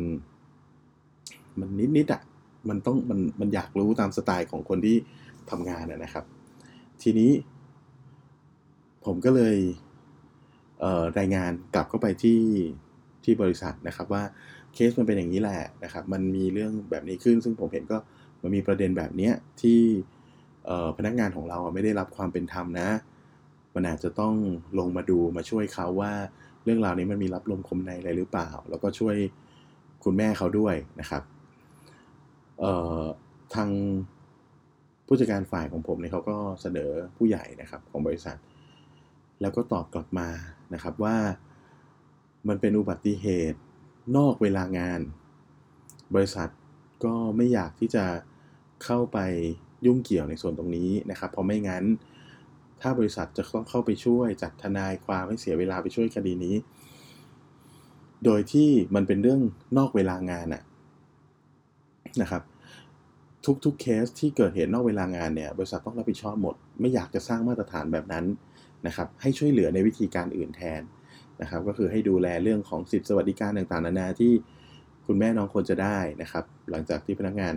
[1.60, 2.22] มันนิดนิดอะ
[2.68, 4.96] มันต้องมันมันอยากรู้ตามสไตล์ของคนที่
[5.50, 6.24] ทำงานนะครับ
[7.02, 7.30] ทีนี้
[9.04, 9.56] ผมก็เลย
[11.18, 12.40] รายงานกลับเข้าไปที่
[13.24, 14.22] ที่บริษัทนะครับว่า
[14.74, 17.98] เคสมันเป็นอย่างนี้แหละนะครับมันมีเรื่องแบบนี้ขึ้น ซึ่งผมเห็นก็
[18.42, 19.80] มันมีประเด็นแบบนี้ที่
[20.96, 22.88] พนักงานของเราไม่ได้รับความเป็นธรรมนะ
[23.74, 24.34] มันอาจจะต้อง
[24.78, 26.12] ลงมาดูมาช่วยเขาว่า
[26.64, 29.16] เรื่องราวนี้มันมีรับลมคมในอะไรหรือเปล่า แล้วก็ช่วย
[30.04, 31.22] คุณแม่เขาด้วยนะครับ
[33.54, 33.70] ทาง
[35.06, 38.36] ผู้จัดการฝ่ายของผมเนี่ยเขาก็เสนอผู้ใหญ่นะครับของบริษัท
[39.40, 40.28] แล้วก็ตอบกลับมา
[40.74, 41.16] นะครับว่า
[42.48, 43.58] มันเป็นอุบัติเหตุ
[44.16, 45.00] นอกเวลางาน
[46.14, 46.48] บริษัท
[47.04, 48.04] ก็ไม่อยากที่จะ
[48.84, 49.18] เข้าไป
[49.86, 51.84] ยุ่งเกี่ยวในส่วนตรงนี้นะครับ เพราะไม่งั้น
[52.80, 56.56] ถ้าบริษัทจะต้องเข้าไปช่วยจัดทนายความให้เสียเวลาไปช่วยคดีนี้
[58.24, 59.40] โดยที่มันเป็นเรื่อง
[59.78, 60.62] นอกเวลางานอะ
[62.22, 62.42] นะครับ
[63.64, 68.24] ทุกๆเคสที่เกิดเหตุนอกเวลางานเนี่ย บริษัทต้องรับผิดชอบหมด ไม่อยากจะสร้างมาตรฐานแบบนั้น
[68.86, 70.82] นะครับให้ช่วยเหลือในวิธีการอื่นแทน
[71.42, 74.32] นะครับ ก็คือให้ดูแลเรื่องของสิทธิสวัสดิการต่างๆนานาที่
[75.06, 77.54] คุณแม่น้องควรจะได้นะครับ หลังจากที่พนักงาน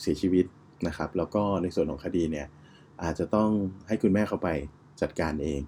[0.00, 0.46] เสียชีวิต
[0.86, 2.46] นะครับ แล้วก็ในส่วนของคดีเนี่ย
[3.02, 3.50] อาจจะต้อง
[3.88, 4.48] ให้คุณแม่เข้าไป
[5.00, 5.60] จัดการเอง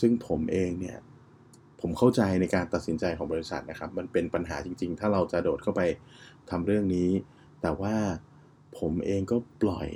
[0.00, 0.98] ซึ่งผมเองเนี่ย
[1.80, 5.82] ผมเข้าใจในการตัดสินใจของบริษัทนะครับ มันเป็นปัญหาจริง ๆ ถ้าเราจะโดดเข้าไป
[6.50, 7.10] ทำเรื่องนี้
[7.62, 7.96] แต่ว่า
[8.78, 9.88] ผมเองก็ปล่อย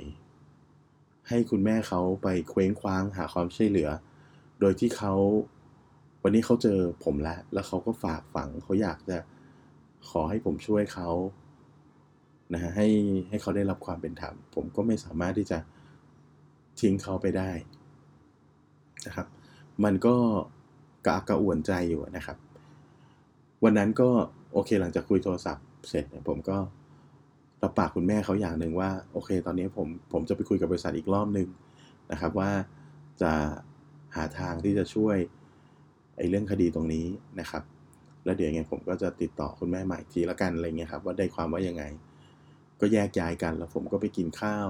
[1.29, 3.89] ให้คุณแม่เขาไปเคว้งคว้างหาความช่วยเหลือ
[4.61, 5.13] โดยที่เขา
[6.23, 9.17] วันนี้เขาเจอผมแล้ว แล้วเขาก็ฝากฝังเขาอยากจะ
[10.09, 11.09] ขอให้ผมช่วยเขา
[12.53, 12.87] นะฮะให้
[13.29, 15.59] ให้เขาได้รับความเป็นธรรมผมก็ไม่สามารถที่จะ
[16.79, 17.49] ทิ้งเขาไปได้
[19.05, 19.27] นะครับ
[19.83, 20.15] มันก็
[21.05, 22.37] กระอักกระอ่วนใจอยู่นะครับ
[23.63, 24.09] วันนั้นก็
[24.53, 26.57] โอเคหลังจากคุยโทรศัพท์เสร็จเนี่ยผมก็
[27.63, 31.47] รับปากคุณแม่เขาอย่างหนึ่งว่า โอเค ตอนนี้ผมผมจะไปคุยกับบริษัทอีกรอบหนึ่ง
[32.11, 32.51] นะครับ ว่า
[33.21, 33.31] จะ
[34.15, 35.17] หาทางที่จะช่วย
[36.17, 37.05] ไอ้เรื่องคดีตรงนี้
[37.39, 37.63] นะครับ
[38.25, 41.83] แล้วเดี๋ยวยังไงผมก็จะติดต่อคุณแม่ใหม่ทีละกันอะไรเงี้ยครับว่าได้ความว่ายังไง
[42.79, 44.69] ก็แยกย้ายกันแล้วผมก็ไปกินข้าว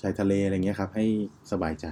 [0.00, 1.06] ชายทะเลอะไรเงี้ยครับ ให้
[1.52, 1.86] สบายใจ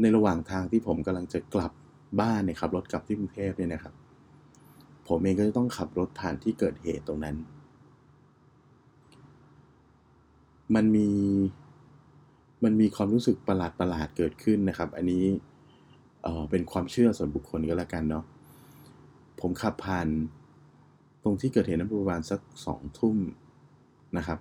[0.00, 1.72] ในระหว่างทางที่ผมกำลังจะกลับ
[2.20, 3.94] บ้านเนี่ยครับรถกลับที่กรุงเทพเนี่ยนะครับ
[5.08, 7.36] ผมเองก็จะต้องขับรถผ่านที่เกิดเหตุตรงนั้น
[10.74, 11.08] มันมี
[12.64, 15.24] มันมีความรู้สึกประหลาดประหลาดเกิดขึ้นนะครับ อันนี้
[16.22, 18.24] เออเป็นความเชื่อส่วนบุคคลก็แล้วกันเนาะ
[19.40, 20.08] ผมขับผ่าน
[21.22, 23.16] ตรงที่เกิดเหตุนั้นประมาณสักสองทุ่ม
[24.16, 24.38] นะครับ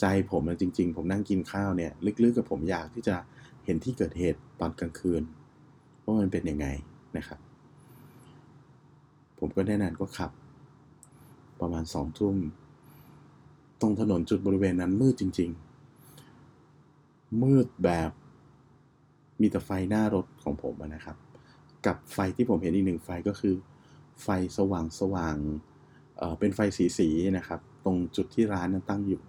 [0.00, 1.92] ใจผมจริง ๆ ผมนั่งกินข้าวเนี่ย
[2.24, 3.16] ลึกๆกับผมอยากที่จะ
[3.64, 5.22] เห็นที่เกิดเหตุตอนกลางคืน
[6.04, 6.66] ว่ามันเป็นยังไง
[7.16, 7.38] นะครับ
[9.38, 10.30] ผมก็แน่นอนก็ขับ
[11.60, 12.36] ประมาณสองทุ่ม
[13.80, 15.73] ตรงถนนจุดบริเวณนั้นมืดจริง ๆ
[17.42, 18.10] มืดแบบ
[19.40, 21.16] มีแต่ไฟหน้ารถของผมนะครับ
[21.86, 23.54] กับไฟที่ผมเห็นอีกหนึ่งไฟก็คือ
[24.22, 25.36] ไฟสว่างสว่าง
[26.16, 29.22] เเป็นไฟสีสีนะครับ ตรงจุดที่ร้านนั้นตั้งอยู่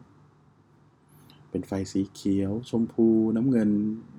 [1.50, 3.70] เป็นไฟสีเขียว ชมพูน้ำเงิน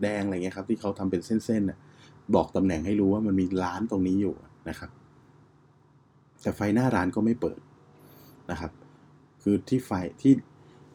[0.02, 4.34] แดงอะไรเงี้ยครับที่เขาทำเป็นเส้นๆบอกตำแหน่งให้รู้ว่ามันมีร้านตรงนี้อยู่
[4.68, 4.90] นะครับ
[6.42, 7.60] แต่ไฟหน้าร้านก็ไม่เปิด
[8.50, 8.72] นะครับ
[9.42, 10.32] คือที่ไฟที่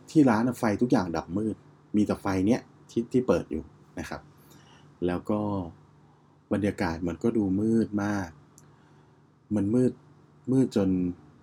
[0.10, 1.56] ที่ร้านไฟทุกอย่างดับมืด
[1.96, 3.64] มีแต่ไฟเนี้ย ที่ที่เปิดอยู่
[4.00, 4.22] นะครับ
[5.06, 5.40] แล้วก็
[6.54, 8.30] บรรยากาศมันก็ดูมืดมาก
[9.56, 9.92] มันมืด
[10.52, 10.90] มืดจน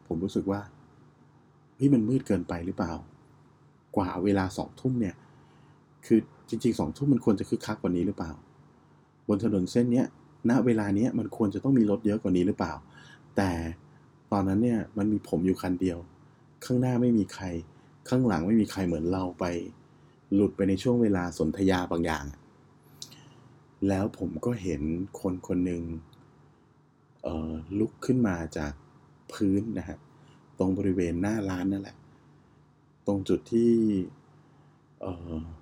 [0.07, 0.61] ผมรู้สึกว่า
[1.77, 2.93] เฮ้ยมันมืดเกินไปหรือเปล่า
[3.97, 5.15] กว่าเวลาสองทุ่มเนี่ย
[6.07, 8.33] คือจริงๆสองทุ่มมันควรจะคึกคักกว่านี้หรือเปล่า
[9.29, 10.07] บนถนนเส้นเนี้ย
[10.51, 12.73] ณเวลาเนี้ยมันควรจะต้องมีรถเยอะกว่านี้หรือเปล่า
[13.37, 13.51] แต่
[14.33, 15.99] ตอนนั้นเนี่ยมันมีผมอยู่คันเดียว
[16.65, 17.45] ข้างหน้าไม่มีใคร
[18.09, 19.45] ข้างหลังไม่มีใครเหมือนเราไป
[20.35, 22.25] หลุดไปในช่วงเวลาสนธยาบางอย่าง
[23.89, 24.83] แล้วผมก็เห็น
[25.21, 25.83] คนคนหนึ่ง
[27.79, 28.73] ลุกขึ้นมาจาก
[29.33, 29.99] พื้นนะฮะ
[30.59, 31.97] ตรงบริเวณหน้าร้านนั่นแหละ
[33.07, 33.73] ตรงจุดที่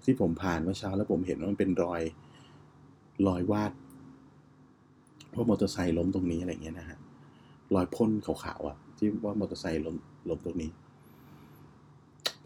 [0.05, 2.03] ที่ผมผ่านเมื่อเช้า แล้วผมเห็นว่ามันเป็นรอย
[3.27, 3.73] รอยวาด
[5.35, 6.99] ว่ามอเตอร์ไซค์ล้มตรงนี้อะไรเงี้ยนะฮะ
[7.75, 9.97] รอยพ่นขาวๆอะที่ว่ามอเตอร์ไซค์ล้ม
[10.29, 10.71] ล้มตรงนี้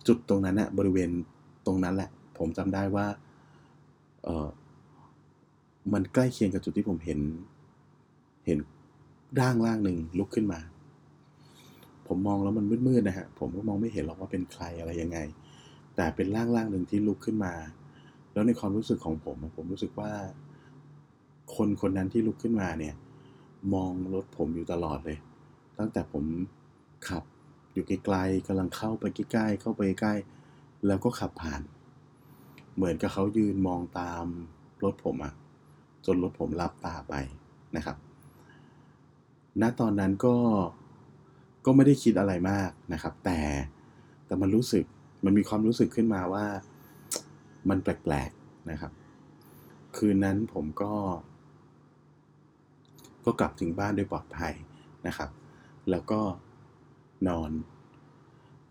[0.06, 1.10] จุดตรงนั้นอะบริเวณ
[1.70, 3.06] รงนั้นแหละ ผมจำได้ว่า
[4.24, 4.48] เออ
[5.92, 7.20] มันใกล้เคียงกับจุดที่ผมเห็น
[8.46, 8.58] เห็น
[9.40, 10.60] ร่างร่างหนึ่งลุกขึ้นมา
[12.06, 15.18] ผมมองแล้วมันมืดๆนะฮะ ผมก็มองไม่เห็นหรอกว่าเป็นใครอะไรยังไง
[15.96, 17.52] แต่เป็นร่างร่างหนึ่งที่ลุกขึ้นมา
[18.32, 20.10] แล้วในความรู้สึกของผมผมรู้สึกว่า
[21.54, 22.94] คนคนนั้นที่ลุกขึ้นมาเนี่ย
[23.74, 25.18] มองรถผมอยู่ตลอดเลย
[25.78, 26.24] ตั้งแต่ผม
[27.08, 27.24] ขับ
[27.72, 30.14] อยู่ไกลๆกำลังเข้าไปใกล้ๆเข้าไปใกล้
[30.86, 31.62] แล้วก็ขับผ่าน
[32.74, 34.24] เหมือนกับเขายืนมองตาม
[34.84, 35.34] รถผมอะ
[36.06, 37.14] จนรถผมรับตาไป
[37.76, 37.96] นะครับ
[39.60, 40.36] ณตอนนั้นก็
[41.64, 43.40] ก็ไม่ได้คิดอะไรมากนะครับ แต่
[44.26, 44.84] แต่มันรู้สึก
[45.24, 46.46] มันมีความรู้สึกขึ้นมาว่า
[47.68, 48.92] มันแปลกๆนะครับ
[49.96, 50.92] คืนนั้นผมก็
[53.24, 54.54] ก็กลับถึงบ้านโดยปลอดภัย
[55.06, 55.30] นะครับ
[55.90, 56.20] แล้วก็
[57.28, 57.50] นอน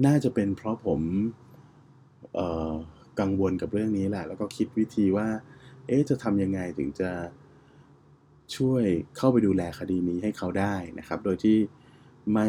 [0.06, 1.02] น่าจะเป็นเพราะผม
[3.20, 5.28] กังวลกับเรื่องนี้แหละ แล้วก็คิดวิธีว่า
[5.88, 7.12] เอ๊ะจะทำยังไงถึงจะ
[8.56, 8.84] ช่วย
[9.18, 11.58] เข้าไปดูแลคดีนี้ให้เขาได้นะครับ โดยที่
[12.34, 12.48] ไม่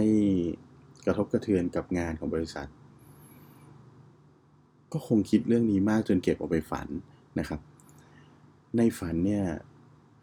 [1.06, 2.68] กระทบกระเทือนกับงานของบริษัท
[4.92, 6.88] ก็คงคิดเรื่องนี้มากจนเก็บออกไปฝัน
[7.38, 7.60] นะครับ
[8.76, 9.44] ในฝันเนี่ย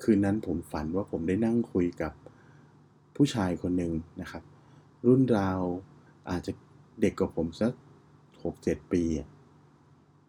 [0.03, 2.13] คืนนั้นผมฝันว่าผมได้นั่งคุยกับ
[3.15, 4.43] ผู้ชายคนหนึ่งนะครับ
[5.05, 5.61] รุ่นราว
[6.29, 6.51] อาจจะ
[7.01, 7.71] เด็กกว่าผมสัก
[8.43, 9.03] หกเจ็ดปี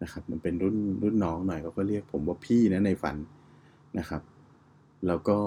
[0.03, 3.15] นะครับ มันเป็นรุ่นรุ่นน้องหน่อยเขาก็เรียกผมว่าพี่นะในฝัน
[3.97, 4.21] นะครับ
[5.07, 5.37] แล้วก็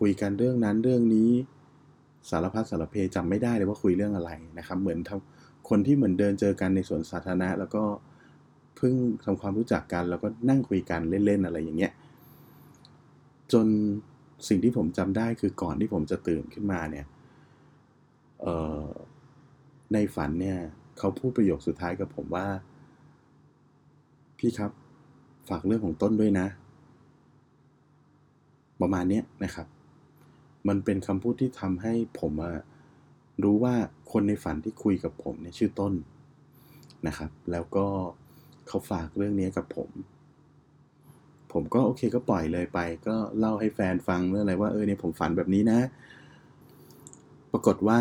[0.00, 1.30] คุยกันเรื่องนั้นเรื่องนี้
[2.30, 5.10] สารพัดสารเพจำไม่ได้เลยว่าคุยเรื่องอะไรนะครับ เหมือนท
[5.68, 7.82] คนที่เหมือนเดินเจอกันในสวนสาธารณะ แล้วก็
[8.76, 11.92] เพิ่งทำความรู้จักกัน แล้วก็นั่งคุยกันเล่นๆอะไรอย่างเงี้ย
[13.52, 13.66] จน
[14.48, 17.06] สิ่งที่ผมจำได้คือก่อนที่ผมจะตื่นขึ้นมาเนี่ย
[19.92, 20.58] ในฝันเนี่ย
[20.98, 22.46] เขาพูดประโยคสุดท้ายกับผมว่า
[24.40, 24.72] พี่ครับ
[25.48, 26.46] ฝากเรื่องของต้นด้วยนะ
[28.80, 29.66] ประมาณนี้นะครับ
[30.68, 32.32] มันเป็นคำพูดที่ทำให้ผม
[33.42, 33.74] รู้ว่า
[34.12, 35.92] คนในฝันที่คุยกับผมเนี่ยชื่อต้น
[37.06, 37.86] นะครับ แล้วก็
[38.68, 39.90] เขาฝากเรื่องนี้กับผม
[41.52, 45.80] ผมก็โอเคก็ปล่อยเลยไป ก็เล่าให้แฟนฟังเรื่องอะไรว่าเออเนี่ยผมฝันแบบนี้นะ
[47.52, 48.00] ปรากฏว่า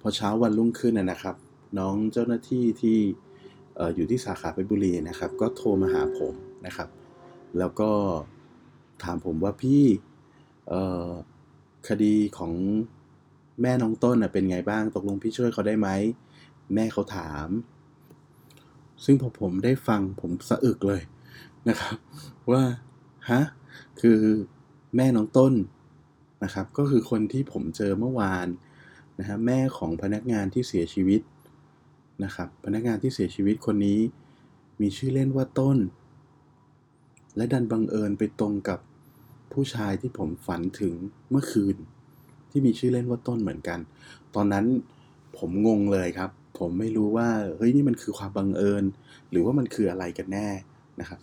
[0.00, 1.36] พอเช้าวันรุ่งขึ้นนะครับ
[1.78, 2.98] น้องเจ้าหน้าที่ที่
[3.94, 6.34] อยู่ที่สาขาเพชรบุรีนะครับ ก็โทรมาหาผม
[6.66, 6.88] นะครับ
[7.58, 7.90] แล้วก็
[9.02, 9.84] ถามผมว่าพี่
[11.88, 12.52] คดีของ
[13.62, 15.88] แม่น้องต้นเป็นไงบ้างตกลงพี่ช่วยเขาได้ไหม
[16.74, 17.48] แม่เขาถาม
[19.04, 21.02] ซึ่งพอผมได้ฟังผมสะอึกเลย
[21.68, 21.96] นะครับ
[22.50, 22.62] ว่า
[23.30, 23.42] ฮะ
[24.00, 24.20] คือ
[24.96, 25.52] แม่น้องต้น
[26.44, 28.46] นะครับ ก็คือคนที่ผมเจอเมื่อวาน
[29.18, 31.20] นะฮะแม่ของพนักงานที่เสียชีวิต
[32.24, 34.00] นะครับพนักงานที่เสียชีวิตคนนี้
[34.80, 35.78] มีชื่อเล่นว่าต้น
[37.36, 38.78] และดันบังเอิญไปตรงกับ
[39.52, 40.94] ผู้ชายที่ผมฝันถึง
[41.30, 41.76] เมื่อคืน
[42.50, 43.78] ที่มีชื่อเล่นว่าต้นเหมือนกัน
[44.34, 44.66] ตอนนั้น
[45.38, 48.84] ผมงงเลยครับ ผมไม่รู้ว่าเฮ้ยนี่มันคือความบังเอิญ
[49.30, 50.48] หรือว่ามันคืออะไรกันแน่
[51.00, 51.20] นะครับ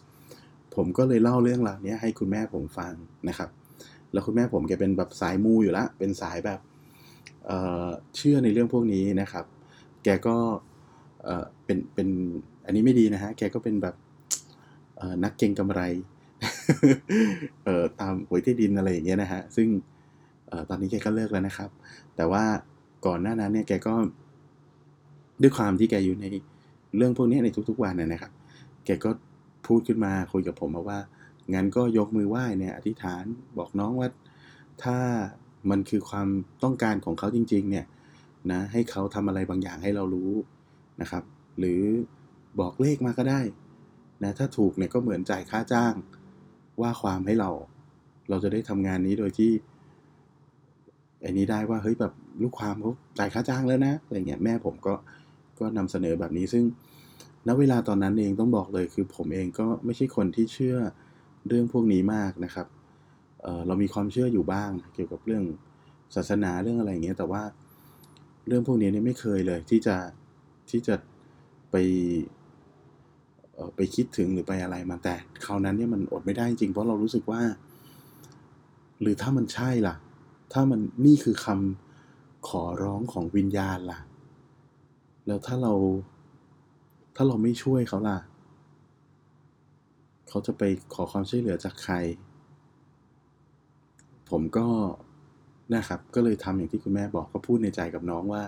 [0.76, 2.94] ผมก็เลยเล่าเรื่องราวนี้ให้คุณแม่ผมฟัง
[3.30, 3.50] นะครับ
[4.12, 6.60] แล้วคุณแม่ผมแกเป็นแบบสายมูอยู่ละเป็นสายแบบ
[7.46, 9.46] เเชื่อในเรื่องพวกนี้นะครับ
[10.04, 10.36] แกก็
[11.66, 12.08] เป็นเป็น
[12.66, 13.96] อันนี้ไม่ดีนะฮะ แกก็เป็นแบบ
[15.24, 15.82] นักเก็งกำไร
[18.02, 19.68] ตามหวยที่ดินอะไรอย่างเงี้ยนะฮะ ซึ่ง
[20.70, 21.70] ตอนนี้แกก็เลิกแล้วนะครับ
[22.16, 22.44] แต่ว่า
[23.06, 23.94] ก่อนหน้านั้นเนี่ยแกก็
[25.42, 26.26] ด้วยความที่แกอยู่ใน
[26.98, 28.32] เรื่องพวกนี้ในทุกๆวันนะครับ
[28.86, 29.12] แกก็
[29.68, 31.00] พูดขึ้นมาคุยกับผมมาว่า
[31.54, 33.24] งั้นก็ยกมือไหว้เนี่ยอธิษฐาน
[33.58, 34.10] บอกน้องว่า
[34.84, 34.98] ถ้า
[35.70, 36.28] มันคือความ
[36.64, 37.86] ต้องการของเขาจริง ๆ เนี่ย
[38.52, 40.32] นะให้เขาทำอะไรบางอย่างให้เรารู้
[41.02, 41.24] นะครับ
[41.60, 41.82] หรือ
[42.60, 43.42] บอกเลขมาก็ได้
[44.24, 45.94] นะถ้าถูกเนี่ยก็เหมือนจ่ายค่าจ้าง
[46.82, 47.52] ว่าความให้เรา
[48.30, 49.52] เราจะได้ทำงานนี้โดยที่
[51.22, 54.94] ไอ้นี้ได้ว่าเฮ้ยแบบลูกความเขาจ่ายค่าจ้างแล้วนะอะไรเงี้ยแม่ผมก็
[55.60, 56.64] ก็นำเสนอแบบนี้ซึ่ง
[57.48, 60.78] ณเวลาตอนนั้นเองต้องบอกเลยคือผมเองก็ไม่ใช่คนที่เชื่อ
[61.48, 62.68] เรื่องพวกนี้มากนะครับ
[63.42, 65.44] เเรามีความเชื่ออยู่บ้างเกี่ยวกับเรื่อง
[66.16, 67.44] ศาสนาเรื่องอะไรเงี้ยแต่ว่า
[68.48, 69.96] เรื่องพวกนี้เนี่ยไม่เคยเลยที่จะ
[70.70, 70.96] ที่จะ
[71.72, 71.76] ไป
[73.76, 77.42] ไปคิดถึงหรือไปอะไรมาแต่คราวนั้นเนี่ยมันอดไม่ได้จริงเพราะเรารู้สึกว่า
[79.02, 79.96] หรือถ้ามันใช่ล่ะ
[80.54, 84.00] ถ้ามันนี่คือคำขอร้องของวิญญาณล่ะ
[85.28, 85.74] แล้วถ้าเรา
[87.16, 88.18] ถ้าเราไม่ช่วยเขาล่ะ
[90.30, 91.96] เขาจะไปขอความช่วยเหลือจากใคร
[94.30, 94.68] ผมก็
[95.76, 98.44] นะครับ ก็เลยทำอย่างที่คุณแม่บอกก็พูดในใจกับน้องว่า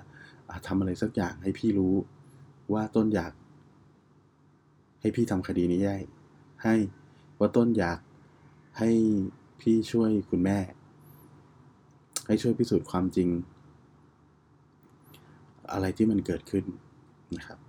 [0.67, 1.95] ทำอะไรสักอย่างให้พี่รู้
[2.73, 3.34] ว่าต้นอยาก
[5.01, 5.97] ให้พี่ทำคดีนี้ได้
[6.63, 6.75] ให้
[7.39, 7.99] ว่าต้นอยาก
[8.79, 8.89] ให้
[9.62, 10.60] พี่ช่วยคุณแม่
[12.27, 13.29] ให้ช่วยพิสูจน์ความจริง
[15.71, 16.65] อะไรที่มันเกิดขึ้น
[17.38, 17.60] นะครับ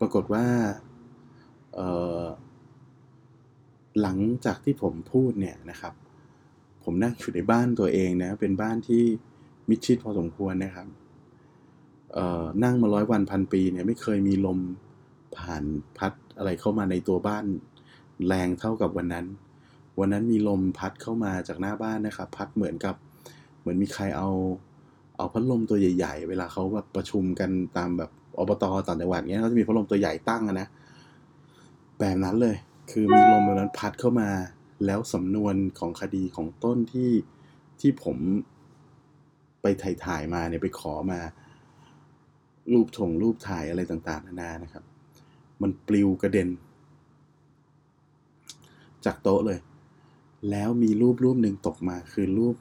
[0.00, 0.46] ปรากฏว่า
[4.00, 5.94] หลังจากที่ผมพูดเนี่ยนะครับ
[6.84, 9.04] ผมนั่งอยู่ในบ้านตัวเองนะ เป็นบ้านที่
[9.68, 10.88] มิดชิดพอสมควรนะครับ
[12.64, 14.58] นั่งมาร้อยวันพันปีเนี่ยไม่เคยมีลม
[15.36, 15.64] ผ่าน
[15.98, 17.44] พัดอะไรเข้ามาในตัวบ้าน
[18.26, 19.26] แรงเท่ากับวันนั้น
[19.98, 22.94] วันนั้นมีลมพัดเข้ามาจากหน้าบ้านนะครับพัดเหมือนกับ
[23.60, 24.30] เหมือนมีใครเอา
[25.16, 30.66] เอาพัดลมตัวใหญ่ ๆ เวลาเขาแบบประชุมกันตามแบบอบตต่างจังหวัดเงี้ยเขาจะมีพัดลมตัวใหญ่ตั้งนะ
[31.98, 32.56] แบบนั้นเลย
[32.90, 34.28] คือมีลมแบบนั้นพัดเข้ามา
[34.86, 37.10] แล้วสำนวนของคดีของต้นที่
[37.80, 38.16] ที่ผม
[39.66, 41.20] ไปถ่ายถ่ายมาเนี่ยไปขอมา
[42.72, 44.84] รูปถงรูปถ่ายอะไรต่างๆ นานานะครับ
[45.62, 46.48] มันปลิวกระเด็น
[49.04, 49.58] จากโต๊ะเลย
[50.50, 52.56] แล้วมีรูปรูปหนึ่งตกมาคือรูป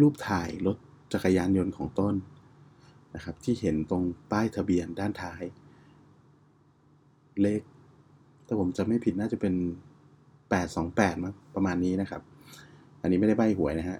[0.00, 0.76] รูปถ่ายรถ
[1.12, 2.14] จักรยานยนต์ของต้น
[3.14, 5.42] นะครับ ที่เห็นตรงป้ายทะเบียนด้านท้าย
[7.42, 7.62] เลข
[8.46, 9.54] ถ้าผมจะไม่ผิดน่าจะเป็น
[10.38, 12.22] 828มั้งประมาณนี้นะครับ
[13.06, 13.98] อันนี้ไม่ได้ใบหวยนะฮะ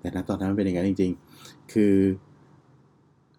[0.00, 1.94] แต่ณตอนนั้นมันเป็นอย่างนั้นจริง ๆ คือ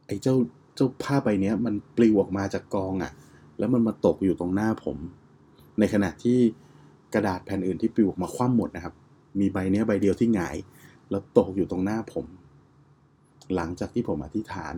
[0.08, 0.36] ไอ้เจ้า
[0.76, 3.12] เจ้าผ้าใบเนี้ยมันปลิวออกมาจากกองอะ่ะ
[3.58, 4.98] แล้วมันมาตกอยู่ตรงหน้าผม
[5.80, 6.40] ในขณะที่
[7.14, 8.94] กระดาษแผ่นอื่นที่ปลิวออกมาคว่ำหมดนะครับ
[9.40, 10.56] มีใบเนี้ยใบเดียวที่หงาย
[11.10, 12.26] แล้วตกอยู่ตรงหน้าผม
[13.56, 14.76] หลังจากที่ผมอธิษฐาน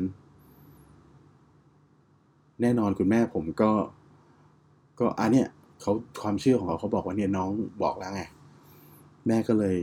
[2.62, 3.72] แน่นอนคุณแม่ผมก็
[5.00, 5.48] ก็อันเนี้ย
[5.82, 7.50] เขาความเชื่อของเขาเขาบอกว่าเนี่ยน้อง
[7.84, 8.24] บอกแล้วไง
[9.28, 9.78] แม่ก็เลย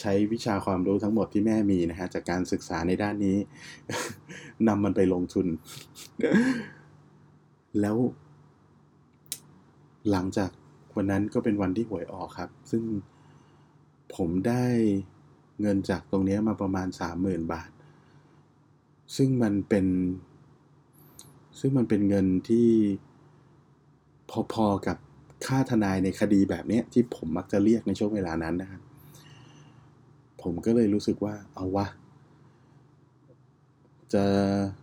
[0.00, 3.36] ใช้วิชาความรู้ทั้งหมดที่แม่มีนะฮะจากการศึกษาในด้านนี้
[4.68, 5.46] นำมันไปลงทุน
[7.80, 7.96] แล้ว
[10.10, 10.50] หลังจาก
[10.96, 12.82] วันนั้นก็เป็นวันที่หวยออกครับ ซึ่ง
[14.16, 14.64] ผมได้
[15.60, 17.70] เงินจากตรงนี้มาประมาณสามหมื่นบาท
[19.16, 19.86] ซึ่งมันเป็น
[21.60, 22.68] ซึ่งมันเป็นเงินที่
[24.52, 24.98] พอๆกับ
[25.46, 28.82] ค่าทนายในคดีแบบนี้ที่ผมมักจะเรียกในช่วงเวลานั้นนะครับ
[30.42, 31.86] ผมก็เลยรู้สึกว่าเอาวะ
[34.12, 34.24] จะ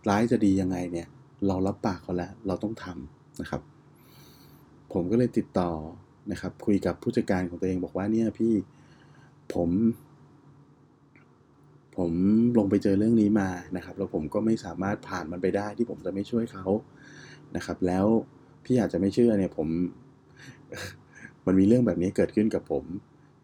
[0.08, 1.08] ร้ายจะดียังไงเนี่ย
[1.46, 3.62] เรารับปากเขาแล้ว เราต้องทำนะครับ
[4.92, 5.70] ผมก็เลยติดต่อ
[6.32, 8.52] นะครับ คุยกับผู้จัดการของตัวเองบอกว่าเนี่ยพี่
[9.54, 9.70] ผม
[11.96, 12.12] ผม
[12.58, 16.66] ลงไปเจอเรื่องนี้มานะครับ แล้วผมก็ไม่สามารถผ่านมันไปได้ที่ผมจะไม่ช่วยเขา
[17.56, 18.06] นะครับ แล้ว
[18.64, 19.68] พี่อาจจะไม่เชื่อเนี่ย ผม
[21.46, 22.84] มันมีเรื่องแบบนี้เกิดขึ้นกับผม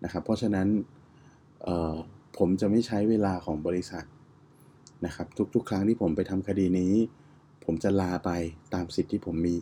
[0.04, 0.68] นะครับ เพราะฉะนั้น
[2.38, 4.04] ผมจะไม่ใช้เวลาของบริษัท
[5.06, 6.92] นะครับ ทุกๆ ครั้งที่ผมไปทำคดีนี้
[7.64, 8.30] ผมจะลาไป
[8.74, 9.58] ตามสิทธิ์ที่ผมมี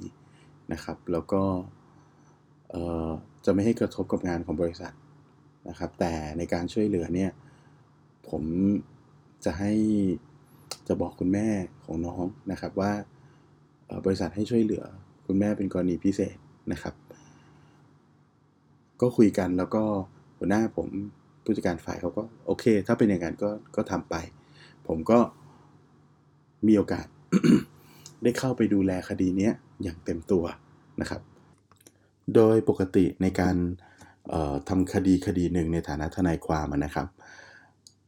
[0.72, 1.42] นะครับ แล้วก็
[3.44, 4.92] จะไม่ให้กระทบกับงานของบริษัท
[5.68, 7.31] นะครับ แต่ในการช่วยเหลือเนี่ย
[8.31, 8.42] ผม
[9.44, 9.72] จะให้
[10.88, 11.48] จะบอกคุณแม่
[11.85, 12.92] ของน้องนะครับว่า
[14.05, 14.85] บริษัทให้ช่วยเหลือ
[15.27, 16.37] คุณแม่เป็นกรณีพิเศษ
[16.72, 16.94] นะครับ
[19.02, 19.82] ก็คุยกันแล้วก็
[20.38, 20.88] หัวหน้าผม
[21.44, 24.14] ผู้จัดการฝ่ายเขาก็โอเค ถ้าเป็นอย่างนั้นก็ก็ทำไป
[24.86, 25.18] ผมก็
[26.66, 27.06] มีโอกาส
[28.22, 29.50] ได้เข้าไปดูแลคดีนี้
[29.82, 30.44] อย่างเต็มตัว
[31.00, 31.22] นะครับ
[32.34, 33.56] โดยปกติในการ
[34.68, 37.08] ทำคดีคดีหนึ่งในฐานะทนายความนะครับ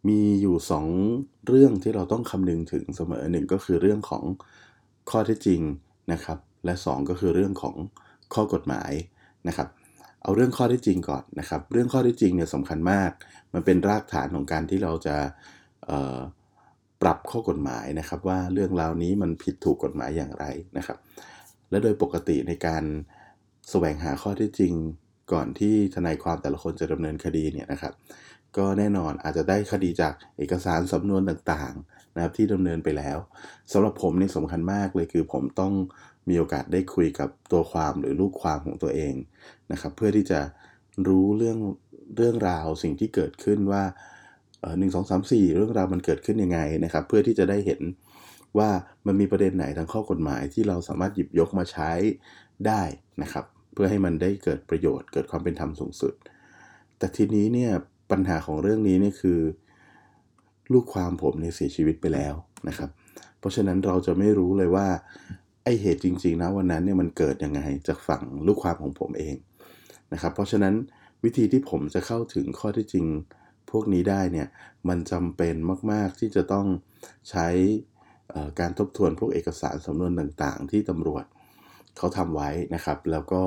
[0.08, 0.56] มีอยู่
[1.00, 4.24] 2 เรื่องที่เราต้องคำนึงถึงเสมอหนึ่งก็คือเรื่องของ
[5.10, 5.60] ข้อเท็จจริง
[6.12, 7.76] นะครับ และ 2 ก็คือเรื่องของ
[8.34, 8.92] ข้อกฎหมาย
[9.48, 9.68] นะครับ
[10.24, 13.10] เอาเรื่องข้อเท็จจริงก่อนนะครับ เรื่องข้อเท็จจริงเนี่ยสำคัญมาก
[13.54, 15.16] มันเป็นรากฐานของการที่เราจะ
[17.02, 20.44] ปรับข้อกฎหมายนะครับ ว่าเรื่องราวนี้มันผิดถูกกฎหมายอย่างไร
[20.78, 20.98] นะครับ
[21.70, 22.84] และโดยปกติในการ
[23.70, 24.72] แสวงหาข้อท็จจริง
[25.32, 27.94] ก่อนที่ทนายความแต่ละคนจะดำเนินคดีเนี่ยนะครับ
[28.56, 33.18] ก็แน่นอนอาจจะได้คดีจากเอกสารสำนวนต่างๆนะครับที่ดำเนินไปแล้ว
[33.72, 35.72] สำหรับผมนี่สำคัญมากเลยคือผมต้อง
[36.28, 39.14] มีโอกาสได้คุยกับตัวความหรือลูกความของตัวเอง
[39.72, 40.40] นะครับ เพื่อที่จะ
[41.08, 41.58] รู้เรื่อง
[42.16, 43.82] เรื่องราวสิ่งที่เกิดขึ้นว่า
[44.78, 47.80] หนึ่งสองสามสี่เรื่องราวมันเกิดขึ้นยังไงนะครับ เพื่อที่จะได้เห็น
[48.58, 48.70] ว่า
[49.06, 51.90] มันมีประเด็นไหนทางข้อกฎหมายที่เราสามารถหยิบยกมาใช้
[52.66, 52.82] ได้
[53.22, 56.14] นะครับ เพื่อให้มันได้เกิดประโยชน์ เกิดความเป็นธรรมสูงสุด
[56.98, 57.72] แต่ทีนี้เนี่ย
[58.10, 59.40] ปัญหาของเรื่องนี้เนี่ยคือ
[60.72, 62.34] ลูกความผมเนี่ยเสียชีวิตไปแล้ว
[62.68, 62.90] นะครับ
[63.38, 64.86] เพราะฉะนั้นเราจะไม่รู้เลยว่า
[65.64, 69.36] ไอเหตุจริงๆนะวันนั้นเนี่ยมันเกิดยังไงจากฝั่งลูกความของผมเอง
[70.12, 70.74] นะครับ เพราะฉะนั้น
[71.24, 73.06] วิธีที่ผมจะเข้าถึงข้อที่จริง
[73.70, 74.48] พวกนี้ได้เนี่ย
[74.88, 75.54] มันจำเป็น
[75.92, 76.66] มากๆที่จะต้อง
[77.30, 77.46] ใช้
[78.60, 81.24] การทบทวนพวกเอกสารสำนวนต่างๆ ที่ตำรวจ
[81.96, 83.42] เขาทำไว้นะครับ แล้วก็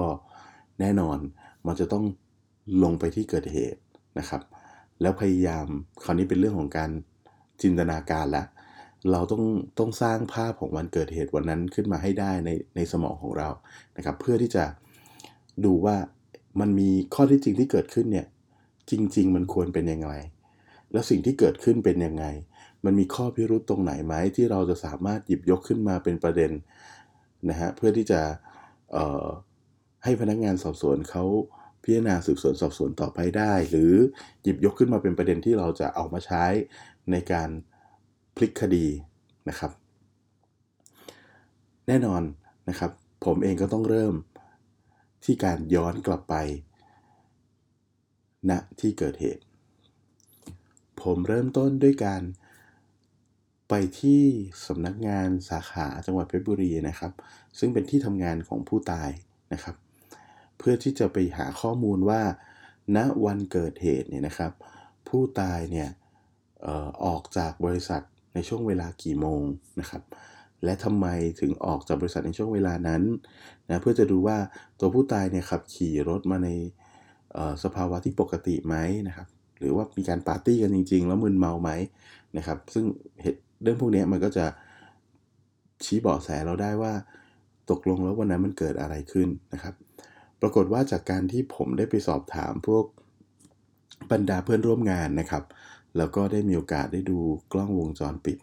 [0.79, 1.17] แน่นอน
[1.65, 2.05] มันจะต้อง
[2.83, 3.79] ลงไปที่เกิดเหตุ
[4.19, 4.41] นะครับ
[5.01, 5.67] แล้วพยายาม
[6.03, 6.89] คราวนี้เป็นเรื่องของการ
[7.61, 8.43] จินตนาการละ
[9.11, 9.43] เราต้อง
[9.79, 13.49] ต้องสร้างภาพของวันเกิดเหตุวันนั้นขึ้นมาให้ได้ในในสมองของเรา
[13.97, 14.65] นะครับ เพื่อที่จะ
[15.65, 15.97] ดูว่า
[16.59, 18.27] มันมีข้อที่จริงที่เกิดขึ้นเนี่ย
[18.91, 20.09] จริง ๆ มันควรเป็นยังไง
[20.91, 22.25] แล้วสิ่งที่เกิดขึ้นเป็นยังไง
[22.85, 26.51] มันมีข้อพิรุธตรงไหนไหมที่เราจะสามารถหยิบยกขึ้นมาเป็นประเด็น
[27.49, 28.21] นะฮะเพื่อที่จะ
[30.03, 31.23] ให้พนักงานสอบสวนเขา
[31.83, 33.93] พิจารณาสืบสวนสอบสวนต่อไปได้ หรือ
[34.43, 36.43] หยิบยกขึ้นมาเป็นประเด็นที่เราจะเอามาใช้
[37.11, 37.49] ในการ
[38.37, 38.85] พลิกคดี
[39.49, 39.71] นะครับ
[41.87, 42.21] แน่นอน
[42.69, 42.91] นะครับ
[43.25, 44.13] ผมเองก็ต้องเริ่ม
[45.23, 46.35] ที่การย้อนกลับไป
[48.49, 49.43] ณนะที่เกิดเหตุ
[51.01, 52.21] ผมเริ่มต้นด้วยการ
[53.69, 54.21] ไปที่
[54.67, 57.11] สำนักงานสาขาจังหวัดเพชรบุรีนะครับ
[57.59, 59.09] ซึ่งเป็นที่ทำงานของผู้ตาย
[59.53, 59.75] นะครับ
[60.57, 62.21] เพื่อที่จะไปหาข้อมูลว่า
[62.95, 64.51] ณวันเกิดเหตุเนี่ยนะครับ
[65.07, 65.89] ผู้ตายเนี่ย
[66.65, 68.01] ออออกจากบริษัท
[68.37, 69.41] ในช่วงเวลากี่โมง
[69.79, 70.03] นะครับ
[70.63, 71.07] และทำไม
[71.41, 73.01] ถึงออกจากบริษัทในช่วงเวลานั้น
[73.69, 74.37] นะเพื่อจะดูว่า
[74.79, 76.49] ตัวผู้ตายเนี่ยขับขี่รถมาใน
[77.63, 78.75] สภาวะที่ปกติไหม
[79.07, 79.27] นะครับ
[79.59, 81.71] หรือว่ามีการปาร์ตี้กันจริง ๆ แล้วมึนเมาไหม
[82.37, 82.85] นะครับ ซึ่ง
[83.21, 84.45] เหตุเรื่องพวกนี้มันก็จะ
[85.85, 86.93] ชี้เบาะแสเราได้ว่า
[87.69, 89.73] ตกลงแล้ววันนั้นมันเกิดอะไรขึ้นนะครับ
[90.41, 92.85] ปรากฏว่าจากการที่ผมได้ไปสอบถามพวก
[94.11, 95.43] บรรดาเพื่อนร่วมงานนะครับ
[95.97, 97.19] แล้วก็ได้มีโอกาสได้ดู
[97.53, 98.37] กล้องวงจรปิด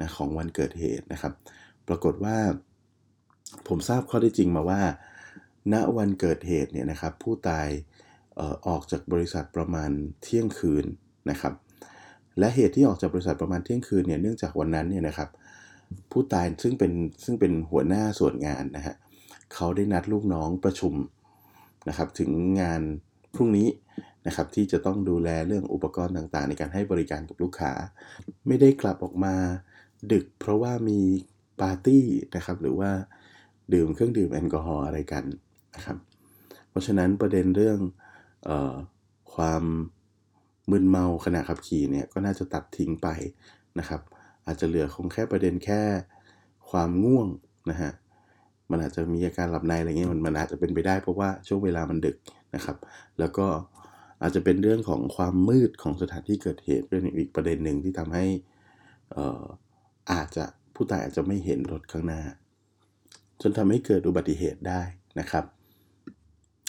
[0.00, 1.32] นะของวันเกิดเหตุนะครับ
[1.88, 2.36] ปรากฏว่า
[3.68, 4.80] ผมทราบข้อได้จริงมาว่า
[5.72, 7.68] ณวันเกิดเหตุเนี่ยนะครับ ผู้ตาย
[8.38, 9.90] ออออกจากบริษัทประมาณ
[10.22, 10.84] เที่ยงคืน
[11.30, 11.54] นะครับ
[12.38, 15.28] และเหตุที่ออกจากบริษัทประมาณเที่ยงคืนเนี่ยเนื่องจากวันนั้นเนี่ยนะครับ
[16.10, 16.92] ผู้ตายซึ่งเป็น
[17.24, 18.94] ซึ่งเป็นหัวหน้าส่วนงานนะฮะ
[19.54, 20.94] เขาได้นัดลูกน้องประชุม
[21.88, 22.30] นะครับ ถึง
[22.60, 22.82] งาน
[23.34, 23.68] พรุ่งนี้
[24.26, 27.72] นะครับที่จะต้องดูแลเรื่องอุปกรณ์ต่างๆ ในการให้บริการกับลูกค้า
[28.46, 29.34] ไม่ได้กลับออกมา
[30.12, 31.00] ดึกเพราะว่ามี
[31.60, 32.04] ปาร์ตี้
[32.36, 32.90] นะครับหรือว่า
[33.74, 35.24] ดื่มเครื่องดื่มแอลกอฮอล์อะไรกัน
[35.74, 35.96] นะครับ
[36.70, 37.78] เพราะฉะนั้นประเด็นเรื่อง
[38.48, 38.74] ออ
[39.34, 39.62] ความ
[40.70, 43.08] มึนเมาขณะขับขี่เนี่ยก็น่าจะตัดทิ้งไป
[43.78, 44.00] นะครับ
[44.46, 45.80] อาจจะเหลือคงแค่ประเด็นแค่
[46.70, 47.28] ความง่วง
[47.70, 47.92] นะฮะ
[48.70, 52.16] มันอาจจะมีอาการหลับในอะไรเงี้ยมันมันอาจจะเป็นไปได้เพราะว่าช่วงเวลามันดึก
[52.54, 52.76] นะครับ
[53.18, 53.46] แล้วก็
[54.22, 58.26] อาจจะเป็นเรื่องของความมืดของสถานที่เกิดเหตุเป็นอีกประเด็นหนึ่งที่ทำให้
[60.12, 60.44] อาจจะ
[60.74, 62.22] ผู้ตายอาจจะไม่เห็นรถข้างหน้า
[63.40, 64.82] จนทำให้เกิดอุบัติเหตุได้
[65.20, 65.44] นะครับ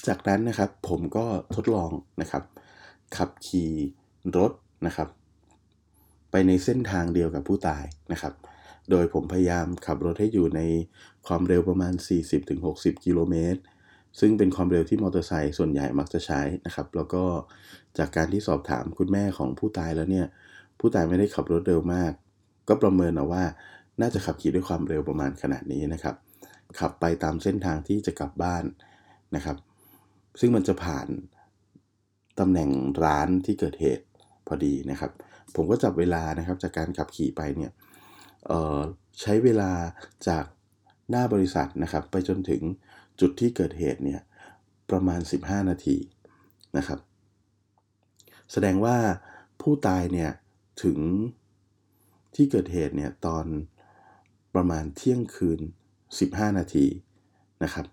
[0.07, 1.25] จากนั้นนะครับผมก็
[1.55, 1.91] ทดลอง
[2.21, 2.43] นะครับ
[3.17, 3.71] ขับขี่
[4.37, 4.51] รถ
[4.87, 5.09] นะครับ
[6.31, 8.33] ไปในเส้นทางเดียวกับผู้ตายนะครับ
[8.89, 10.61] โดยผมพยายามขับรถให้อยู่ใน
[11.27, 11.93] ความเร็วประมาณ
[12.49, 13.61] 40-60 กิโลเมตร
[14.19, 17.23] ซึ่งเป็นความเร็วที่มอเตอร์ไซค์ส่วนใหญ่มักจะใช้นะครับ แล้วก็
[17.97, 20.27] จากการที่สอบถามคุณแม่ของผู้ตายแล้วเนี่ย
[20.79, 22.11] ผู้ตายไม่ได้ขับรถเร็วมาก
[22.67, 23.43] ก็ประเมินเอาว่า
[24.01, 26.15] น่าจะขับขี่ด้วยความเร็วประมาณขนาดนี้นะครับ
[26.79, 28.63] ขับไปตามเส้นทางที่จะกลับบ้าน
[29.35, 29.57] นะครับ
[30.39, 31.07] ซึ่งมันจะผ่าน
[32.39, 32.69] ตำแหน่ง
[33.03, 34.05] ร้านที่เกิดเหตุ
[34.47, 35.11] พอดีนะครับ
[35.55, 37.71] ผมก็จับเวลานะครับจากการขับขี่ไปเนี่ย
[39.21, 39.71] ใช้เวลา
[40.27, 40.45] จาก
[41.09, 42.61] หน้าบริษัทนะครับ ไปจนถึง
[43.21, 44.21] จุดที่เกิดเหตุเนี่ย
[44.89, 45.97] ประมาณ 15 นาที
[46.77, 46.99] นะครับ
[48.51, 48.97] แสดงว่า
[49.61, 50.31] ผู้ตายเนี่ย
[50.83, 50.99] ถึง
[52.35, 53.45] ที่เกิดเหตุเนี่ยตอน
[54.55, 55.59] ประมาณเที่ยงคืน
[56.09, 56.85] 15 นาที
[57.63, 57.85] นะครับ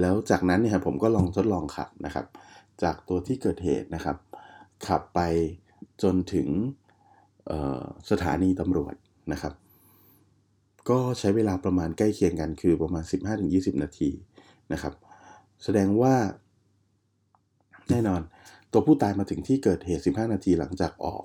[0.00, 2.26] แล้วจากนั้นเนี่ยผมก็ลองทดลองขับนะครับ
[2.82, 4.16] จากตัวที่เกิดเหตุนะครับ
[4.86, 5.20] ขับไป
[6.02, 6.48] จนถึง
[8.10, 8.94] สถานีตำรวจ
[9.32, 9.54] นะครับ
[10.90, 13.04] ก็ใช้เวลาประมาณใกล้เคียงกันคือประมาณ
[13.42, 14.10] 15-20 นาที
[14.72, 14.94] นะครับ
[15.64, 16.14] แสดงว่า
[17.90, 18.20] แน่นอน
[18.72, 21.24] ตัวผู้ตายมาถึงที่เกิดเหตุ 15 นาทีหลังจากออก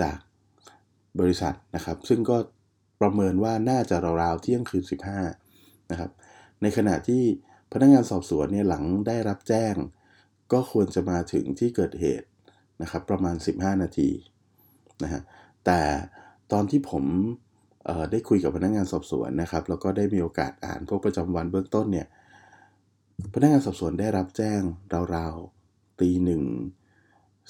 [0.00, 0.16] จาก
[1.20, 2.36] บริษัทนะครับ ซึ่งก็
[3.00, 4.84] ประเมินว่าน่าจะราวๆเที่ยงคืน
[5.32, 6.10] 15 นะครับ
[6.62, 7.22] ในขณะที่
[7.72, 9.74] พนักงงานสอบสวนเนี่ยหลังได้รับแจ้ง
[10.52, 12.26] ก็ควรจะมาถึงที่เกิดเหตุ
[12.82, 14.10] นะครับ ประมาณ 15 นาที
[15.02, 15.22] นะฮะ
[15.66, 15.80] แต่
[16.52, 17.04] ตอนที่ผม
[18.10, 22.06] ได้คุยกับพนักงงานสอบสวนนะครับ แล้วก็ได้มีโอกาสอ่านพวกประจำวันเบื้องต้นเนี่ย
[23.32, 24.60] พนักงานสอบสวนได้รับแจ้ง
[25.16, 26.42] ราวๆตีหนึ่ง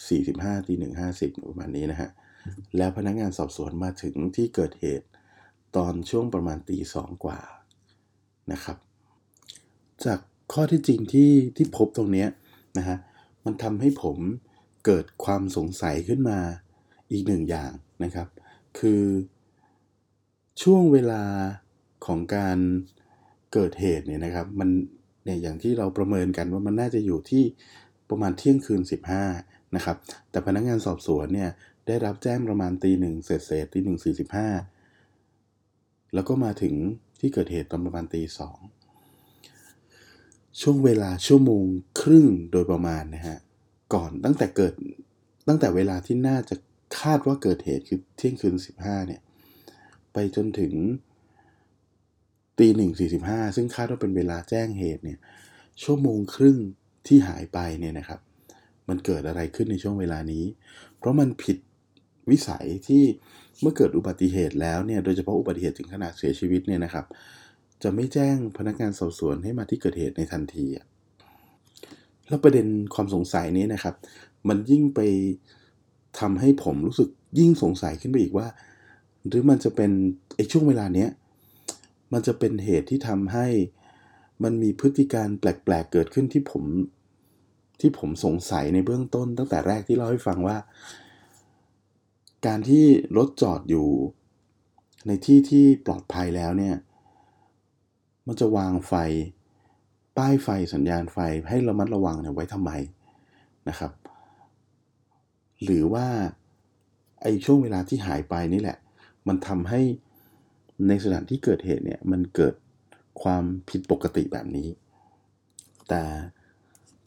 [0.08, 2.10] สี่สิบห้าตีหนึ่งห้าสิบประมาณนี้นะฮะ
[2.76, 5.06] แล้วพนักงานสอบสวนมาถึงที่เกิดเหตุ
[5.76, 7.40] ตอนช่วงประมาณตีสองกว่า
[8.52, 8.78] นะครับ
[10.04, 10.18] จาก
[10.52, 12.26] ข้อที่จริงที่ที่พบตรงนี้
[12.78, 12.96] นะฮะ
[13.44, 14.18] มันทำให้ผม
[14.84, 16.38] เกิดความสงสัยขึ้นมา
[17.12, 17.70] อีกหนึ่งอย่าง
[18.04, 18.28] นะครับ
[18.78, 19.02] คือ
[20.62, 21.22] ช่วงเวลา
[22.06, 22.58] ของการ
[23.52, 24.68] เกิดเหตุเนี่ยนะครับมัน
[25.24, 27.44] เนี่ยอย่างที่เราประเมินกันว่ามันน่าจะอยู่ที่
[28.10, 28.80] ประมาณเที่ยงคืน
[29.28, 29.96] 15นะครับ
[30.30, 31.50] แต่พนักงานสอบสวนเนี่ย
[31.86, 34.48] ได้รับแจ้งประมาณตีหนึ่งเศษเศษตีหนึ่งสี่สิบห้า
[36.14, 36.74] แล้วก็มาถึง
[37.20, 38.58] ที่เกิดเหตุตอนประมาณตีสอง
[40.60, 41.64] ช่วงเวลาชั่วโมง
[42.00, 43.38] ครึ่งโดยประมาณนะฮะ
[43.94, 44.74] ก่อนตั้งแต่เกิด
[45.48, 46.56] ตั้งแต่เวลาที่น่าจะ
[47.00, 49.20] คาดว่าเกิดเหตุคือเที่ยงคืนสิบห้าเนี่ย
[50.16, 50.74] ไปจนถึง
[52.58, 55.18] ตีหนึ่งสี่สิบห้าซึ่งคาดว่าเป็นเวลาแจ้งเหตุเนี่ย
[55.82, 56.58] ชั่วโมงครึ่ง
[57.06, 58.20] ที่หายไปเนี่ยนะครับ
[58.88, 60.44] มันเกิดอะไรขึ้นในช่วงเวลานี้
[60.98, 61.58] เพราะมันผิด
[62.30, 63.02] วิสัยที่
[63.60, 67.06] เมื่อเกิดอุบัติเหตุแล้วเนี่ยโดยเฉพาะอุบัติเหตุถึงขนาดเสียชีวิตเนี่ยนะครับ
[67.82, 70.66] จะไม่แจ้งพนักงานสอบสวนให้มาที่เกิดเหตุในทันที
[72.28, 73.94] แล้วประเด็นความสงสัยนี้นะครับ
[74.48, 75.00] มันยิ่งไป
[76.20, 77.08] ทำให้ผมรู้สึก
[77.38, 78.46] ยิ่งสงสัยขึ้นไปอีกว่า
[79.28, 79.90] หรือมันจะเป็น
[80.36, 81.10] ไอ้ช่วงเวลาเนี้ย
[82.12, 83.46] มันจะเป็นเหตุที่ทำให้
[84.42, 86.64] มันมีพฤติการแปลกๆเกิดขึ้นที่ผม
[87.80, 90.56] ที่ผมสงสัยในเบื้องต้น ตั้งแต่แรกที่เล่าให้ฟังว่า
[92.46, 92.84] การที่
[93.16, 93.88] รถจอดอยู่
[95.06, 96.76] ในที่ที่ปลอดภัยแล้วเนี่ย
[98.26, 98.94] มันจะวางไฟ
[100.16, 101.18] ป้ายไฟสัญญาณไฟ
[101.48, 102.70] ให้ระมัดระวังเนี่ยไว้ทำไม
[103.68, 103.92] นะครับ
[105.62, 106.06] หรือว่า
[107.22, 108.78] ไอ้ช่วงเวลาที่หายไปนี่แหละ
[109.28, 109.80] มันทำให้
[110.88, 112.54] ในสถานที่เกิดเหตุเนี่ยมันเกิด
[113.22, 114.68] ความผิดปกติแบบนี้
[115.88, 116.02] แต่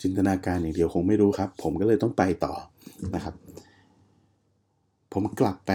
[0.01, 2.53] จินตนาการอย่างเดียวคงไม่รู้ครับ ผมก็เลยต้องไปต่อ
[3.15, 3.36] นะครับ
[5.13, 5.72] ผมกลับไป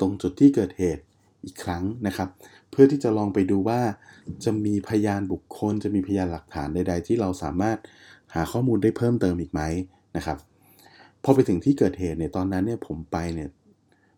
[0.00, 1.02] ตรงจุดที่เกิดเหตุ
[1.44, 2.28] อีกครั้งนะครับ
[2.70, 3.80] เพื่อที่จะลองไปดูว่า
[4.44, 7.78] จะมีพยานบุคคล จะมีพยานหลักฐานใด ๆ ที่เราสามารถ
[8.34, 9.60] หาข้อมูลได้เพิ่มเติมอีกไหม
[10.16, 10.38] นะครับ
[11.24, 13.48] พอไปถึงที่เกิดเหตุเนี่ยตอนนั้นเนี่ยผมไปเนี่ย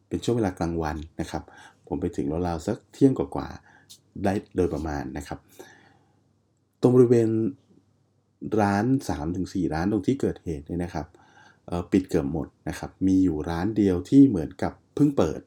[0.09, 1.43] เป็นช่วงเวลากลางวันนะครับ
[1.89, 5.39] ผมไปถึงราวๆสักเที่ยงกว่าๆได้โดยประมาณนะครับ
[6.81, 7.29] ตรงบริเวณ
[8.61, 8.85] ร้าน
[9.29, 11.07] 3-4 ร้านตรงที่เกิดเหตุเนี่ยนะครับ
[11.93, 15.41] ปิดเกือบหมดนะครับ มีอยู่ร้านเดียวที่เหมือนกับเพิ่งเปิด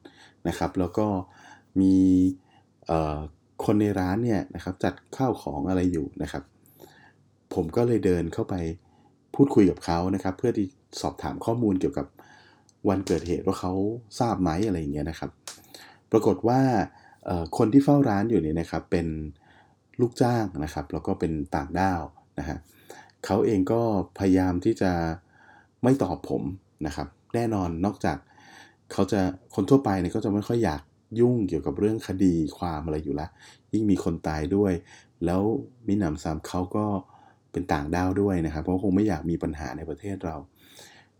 [0.48, 1.06] นะครับ แล้วก็
[1.80, 1.94] มี
[3.64, 6.42] คนในร้านเนี่ยนะครับจัดข้าวของอะไรอยู่นะครับ
[7.54, 8.54] ผมก็เลยเดินเข้าไป
[9.34, 10.66] พูดคุยกับเขานะครับ เพื่อที่
[11.00, 12.06] สอบถามข้อมูลเกี่ยวกับ
[12.88, 13.72] วันเกิดเหตุว่าเขา
[14.20, 15.30] ทราบไหมอะไรอย่างเงี้ยนะครับ
[16.12, 16.60] ปรากฏว่า
[17.58, 19.06] คนที่เฝ้าร้านอยู่เนี่ยนะครับเป็น
[20.00, 22.02] ลูกจ้างนะครับ แล้วก็เป็นต่างด้าว
[22.38, 22.58] นะฮะ
[23.26, 23.80] เขาเองก็
[24.18, 24.92] พยายามที่จะ
[25.82, 26.42] ไม่ตอบผม
[26.86, 28.18] นะครับ แน่นอนนอกจาก
[28.92, 29.20] เขาจะ
[29.54, 30.82] คนทั่วไปเนี่ยก็จะไม่ค่อยอยาก
[31.20, 33.26] ยุ่งเกี่ยวกับเรื่องคดีความอะไรอยู่ละ
[33.72, 34.72] ยิ่งมีคนตายด้วย
[35.24, 35.42] แล้ว
[35.86, 36.86] มินำซ้ำเขาก็
[37.52, 40.36] เป็นต่างด้าวด้วยนะครับ เพราะคงไม่อยากมีปัญหาในประเทศเรา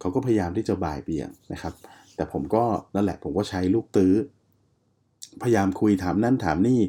[0.00, 1.74] เขาก็พยายามที่จะบ่ายเบี่ยงนะครับ
[2.14, 4.14] แต่ผมก็นั่นแหละผมก็ใช้ลูกตื้อ
[5.42, 6.80] พยายามคุยถามนั่นถามนี่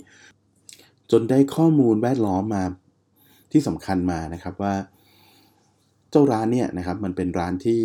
[1.11, 2.63] จนได้ข้อมูลแวดล้อมมา
[3.51, 4.73] ที่สำคัญมานะครับว่า
[6.11, 7.81] เจ้าร้านเนี่ยนะครับมันเป็นร้านที่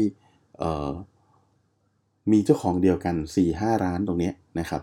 [2.32, 3.16] มีเจ้าของเดียวกัน
[3.48, 4.82] 4-5 ร้านตรงนี้นะครับ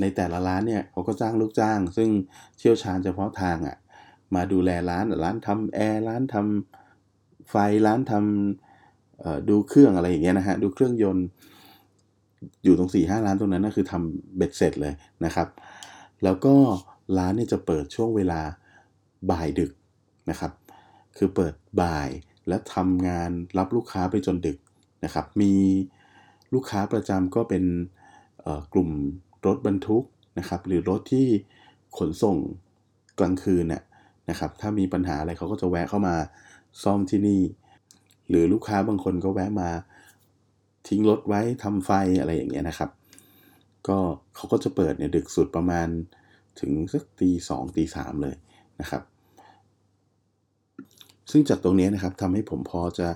[0.00, 2.10] ในแต่ละร้านเนี่ยเขาก็จ้างลูกจ้าง ซึ่ง
[2.58, 3.76] เชี่ยวชาญเฉพาะทางอะ่ะ
[4.34, 7.56] มาดูแลร้านร้านทำแอร์ร้านทำไฟ
[7.86, 8.71] ร้านทำ
[9.48, 11.26] ดูเครื่องอะไรอย่างเงี้ยนะฮะดูเครื่องยนต์
[12.64, 14.94] อยู่ตรง4ี่ห้าร้านตรงนั้นนะคือทำเบ็ดเสร็จเลย
[15.24, 15.48] นะครับ
[16.24, 16.54] แล้วก็
[17.18, 18.40] ร้านเนี่ยจะเปิดช่วงเวลา
[19.30, 19.72] บ่ายดึก
[20.30, 20.52] นะครับ
[21.16, 22.08] คือเปิดบ่าย
[22.48, 24.58] แล้วทำงานรับลูกค้าไปจนดึก
[25.04, 25.52] นะครับ มี
[26.54, 27.64] ลูกค้าประจำก็เป็น
[28.72, 28.88] กลุ่ม
[29.46, 30.04] รถบรรทุก
[30.38, 31.26] นะครับ หรือรถที่
[31.98, 32.36] ขนส่ง
[33.18, 33.82] กลางคืนน่ย
[34.30, 36.14] นะครับ ถ้ามีปัญหาอะไรเขาก็จะแวะเข้ามา
[36.82, 37.40] ซ่อมที่นี่
[38.32, 39.70] หรือลูกค้าบางคนก็แวะมา
[40.88, 42.90] ทิ้งรถไว้ทำไฟอะไรอย่างเงี้ยนะครับ
[43.88, 43.98] ก็
[44.34, 45.88] เขาก็จะเปิดเนี่ยดึกสุดประมาณ
[46.60, 48.36] ถึงสักตีสองตีสามเลย
[48.80, 49.02] นะครับ
[51.30, 53.08] ซึ่งจากตรงนี้นะครับทำให้ผมพอจะ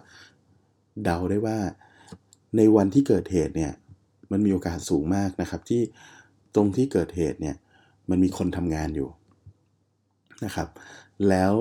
[1.05, 1.59] เดาได้ว่า
[2.57, 3.73] ในวันที่เกิดเหตุเนี่ย
[4.31, 5.83] มันมีโอกาสสูงมากนะครับ ที่
[6.55, 7.57] ตรงที่เกิดเหตุเนี่ย
[8.11, 9.09] มันมีคนทำงานอยู่
[10.45, 10.69] นะครับ
[11.29, 11.53] แล้ว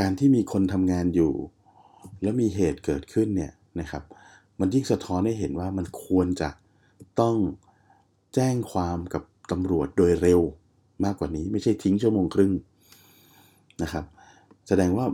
[0.00, 1.32] การที่มีคนทำงานอยู่
[2.24, 4.02] แล้วมีเหตุเกิดขึ้นเนี่ยนะครับ
[4.60, 6.50] มันยิ่งสะท้อนให้เห็นว่ามันควรจะ
[7.20, 7.36] ต้อง
[8.34, 10.40] แจ้งความกับตำรวจโดยเร็ว
[11.04, 12.52] มากกว่านี้ไม่ใช่ทิ้งชั่วโมงครึ่ง
[13.82, 14.04] นะครับ
[14.68, 15.06] แสดงว่า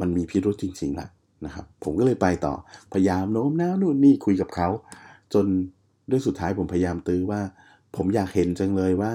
[0.00, 1.08] มันมีพิรุธจริงๆแหละ
[1.44, 2.54] นะครับ ผมก็เลยไปต่อ
[2.92, 4.68] พยายามโน้มน้าวนู่นนี่คุยกับเขา
[5.34, 5.46] จน
[6.10, 7.40] ด้วยสุดท้ายผมพยายามตื้อว่า
[7.96, 9.12] ผมอยากเห็นจังเลยว่า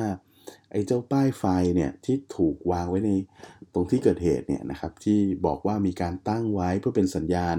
[0.72, 1.45] ไอ้เจ้าป้ายไฟ
[1.76, 3.09] เนี่ยที่ถูกวางไว้ใน
[3.74, 7.55] ตรงที่เกิดเหตุเนี่ยนะครับที่บอกว่ามีการตั้งไว้เพื่อเป็นสัญญาณ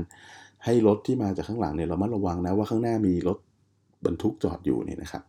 [0.65, 3.39] ให้รถที่มาจากข้างหลังเนี่ยเรามัดระวังนะว่าข้างหน้ามีรถ
[4.07, 5.23] บรรทุกจอดอยู่เนี่ยนะครับ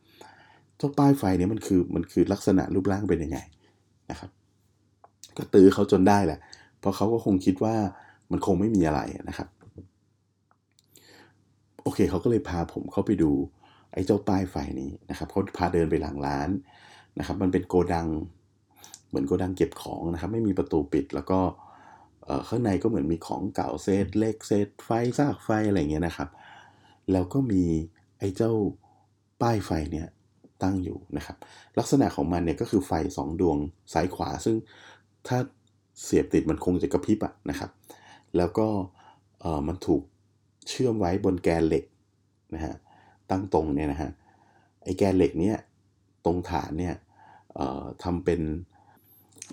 [0.77, 3.37] เจ้าป้ายไฟเนี่ยมันคือมันคือลักษณะรูปร่างเป็นยังไง
[4.11, 4.29] นะครับ
[5.37, 6.39] ก็ตื้อเขาจนได้แหละ
[6.79, 7.75] เพราะเขาก็คงคิดว่า
[8.31, 9.47] มันคงไม่มีอะไรนะครับ
[11.83, 13.31] โอเคเขาก็เลยพาผมเข้าไปดู
[13.93, 16.49] ไอ้เจ้าป้ายไฟนี้นะครับเขาพาเดินไปหลังร้าน
[17.19, 18.07] นะครับ มันเป็นโกดัง
[19.07, 21.39] เหมือนโกดังเก็บของนะครับ ไม่มีประตูปิด แล้วก็
[22.47, 26.29] ข้างในก็เหมือนมีของเก่าเศษเล็กเศษไฟซากไฟอะไรเงี้ยนะครับ
[27.11, 27.63] แล้วก็มี
[28.19, 28.51] ไอ้เจ้า
[29.41, 30.07] ป้ายไฟเนี่ย
[30.63, 31.37] ตั้งอยู่นะครับ
[31.79, 33.57] ลักษณะของมันเนี่ยก็คือไฟ 2 ดวง
[33.93, 34.55] ซ้ายขวา ซึ่ง
[35.27, 35.37] ถ้า
[36.03, 37.69] เสียบติดมันคงจะกระพริบอะนะครับ
[38.37, 38.67] แล้วก็
[39.67, 40.01] มันถูก
[40.69, 41.83] เชื่อมไว้บนแกนเหล็ก
[42.55, 42.75] นะฮะ
[43.29, 44.11] ตั้งตรงเนี่ยนะฮะ
[44.83, 45.57] ไอ้แกนเหล็กเนี่ย
[46.25, 46.95] ตรงฐานเนี่ย
[48.03, 48.41] ทำเป็น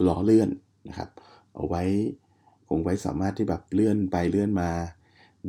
[0.06, 0.50] ล้อเลื่อน
[0.88, 1.10] นะครับ
[1.54, 1.82] เอาไว้
[2.68, 4.70] คงไว้สามารถที่แบบเลื่อนไปเลื่อนมา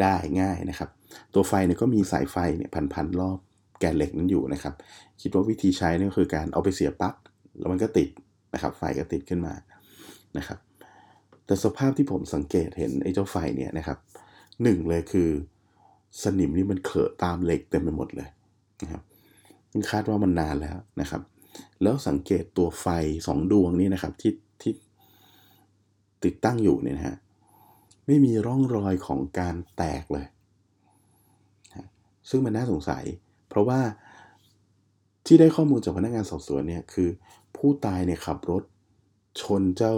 [0.01, 0.89] ได้ง่ายนะครับ
[1.33, 3.37] ตัวไฟเนี่ยก็มีสายไฟเนี่ยพันๆรอบ
[3.79, 4.73] แกนเหล็กนั้นอยู่นะครับ
[5.21, 7.15] คิดว่าวิธีใช้นี่คือการเอาไปเสียบปลั๊ก
[7.57, 8.09] แล้วมันก็ติด
[8.53, 9.53] นะครับ ไฟก็ติดขึ้นมา
[10.37, 10.59] นะครับ
[11.45, 13.97] แต่สภาพที่ผมสังเกตเห็นไอ้เจ้าไฟเนี่ยนะครับ
[14.63, 15.29] หนึ่งเลยคือ
[16.23, 18.29] สนิมนี่มันเขอะตามเหล็กเต็มไปหมดเลย
[18.81, 19.03] นะครับ
[19.91, 21.21] คาดว่ามันนานแล้วนะครับ
[21.83, 22.87] แล้วสังเกตตัวไฟ
[23.27, 24.73] สองดวงนี้นะครับที่ที่
[26.23, 27.17] ติดตั้งอยู่เนี่ยนะฮะ
[28.05, 30.25] ไม่มีร่องรอยของการแตกเลย
[32.29, 33.03] ซึ่งมันน่าสงสัย
[33.49, 33.79] เพราะว่า
[35.25, 37.09] ที่ได้ข้อมูลจากพนักงานสอบสวนเนี่ยคือ
[37.55, 38.63] ผู้ตายเนี่ยขับรถ
[39.41, 39.95] ชนเจ้า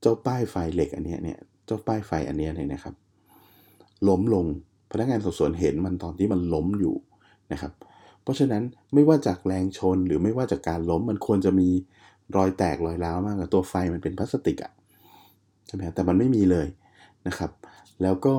[0.00, 2.94] เจ้าป้ายไฟเหล็กอันนี้เนี่ยเจ้าป้ายไฟอันนี้เนี่ยนะครับ
[4.08, 4.46] ล้มลง
[4.92, 6.94] พนักงานสอบสวนเห็นมันตอนที่มันล้มอยู่
[7.52, 7.72] นะครับ
[8.22, 8.62] เพราะฉะนั้น
[8.94, 11.68] ไม่ว่าจากแรงชนหรือไม่ว่าจากการล้มมันควรจะมี
[12.36, 14.72] รอยแตกรอยร้าวมากตัวไฟมันเป็นพลาสติกอะ
[15.66, 16.66] ใช่ไหมแต่มันไม่มีเลย
[17.26, 17.50] นะครับ
[18.02, 18.34] แล้วก็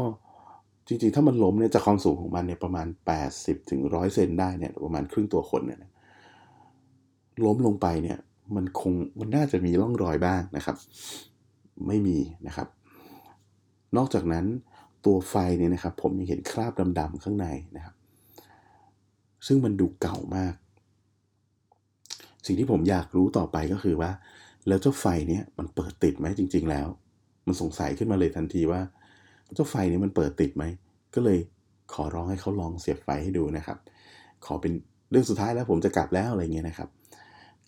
[0.87, 2.87] จริงๆ ถ้ามันล้มเนี่ยจากความสูงของมันเนี่ยประมาณ
[3.27, 5.79] 80ถึงร้อยเซนได้เนี่ยประมาณครึ่งตัวคนเนี่ย
[7.45, 8.17] ล้มลงไปเนี่ย
[8.55, 10.77] มันคงมันน่าจะมีร่องรอยบ้างนะครับ
[11.87, 12.67] ไม่มีนะครับ
[13.97, 14.45] นอกจากนั้น
[15.05, 17.95] ตัวไฟเนี่ยนะครับ ผมยังเห็นคราบดำๆข้างในนะครับ
[19.47, 20.53] ซึ่งมันดูเก่ามาก
[22.45, 24.11] สิ่งที่ผมอยากรู้ต่อไปก็คือว่า
[24.67, 26.87] แล้วเจ้าไฟเนี่ยมันเปิดติดไหมจริง ๆ แล้ว
[27.47, 28.81] มันสงสัยขึ้นมาเลยทันทีว่า
[29.55, 30.63] เจ้าไฟนี้มันเปิดติดไหม
[31.15, 31.39] ก็เลย
[31.93, 33.77] ขอร้องให้เขาลองเสียบไฟให้ดูนะครับ
[34.45, 34.73] ขอเป็น
[35.11, 36.89] เรื่องสุดท้ายแล้วผมจะกลับแล้วอะไรเงี้ยนะครับ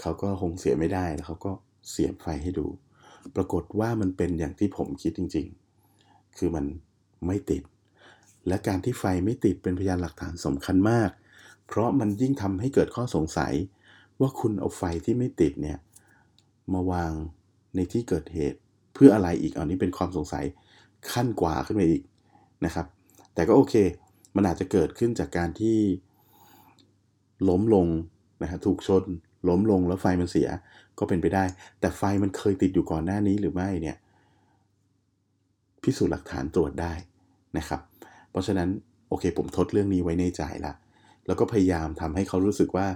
[0.01, 1.51] เขาก็คงเสียไม่ได้แล้วเขาก็
[1.89, 2.67] เสียบไฟให้ดู
[3.35, 5.47] ปรากฏว่ามันเป็นอย่างที่ผมคิดจริง
[5.91, 6.65] ๆ คือมัน
[7.27, 7.63] ไม่ติด
[8.47, 11.09] และการที่ไฟไม่ติดเป็นพยานหลักฐานสำคัญมาก
[11.67, 13.53] เพราะมันยิ่งทำให้เกิดข้อสงสัย
[14.19, 15.77] ว่าคุณเอาไฟที่ไม่ติดเนี่ย
[16.73, 17.11] มาวาง
[17.75, 18.59] ในที่เกิดเหตุ
[18.93, 20.45] เพื่ออะไรอีกอันนี้เป็นความสงสัย
[21.11, 22.03] ขั้นกว่าขึ้นไปอีก
[22.65, 22.85] นะครับ
[23.33, 23.75] แต่ก็โอเค
[24.35, 25.77] มันอาจจะเกิดขึ้นจากการที่
[27.49, 27.87] ล้มลง
[28.41, 29.03] นะฮะถูกชน
[29.49, 30.49] ล้มลงแล้วไฟมันเสีย
[30.99, 31.43] ก็เป็นไปได้
[31.79, 33.97] แต่ไฟมันเคยติดอยู่ก่อนหน้านี้หรือไม่เนี่ย
[35.83, 36.93] พิสูจน์หลักฐานตรวจได้
[37.57, 37.81] นะครับ
[38.31, 38.69] เพราะฉะนั้น
[39.09, 40.73] โอเคผมทดเรื่องนี้ไว้ในใจละ
[41.27, 42.87] แล้วก็พยายามทำให้เขารู้สึกว่า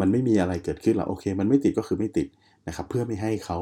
[0.00, 2.28] มันไม่มีอะไรเกิดขึ้นหรอกโอเค มันไม่ติดก็คือไม่ติด
[2.68, 3.58] นะครับ เพื่อไม่ให้เขา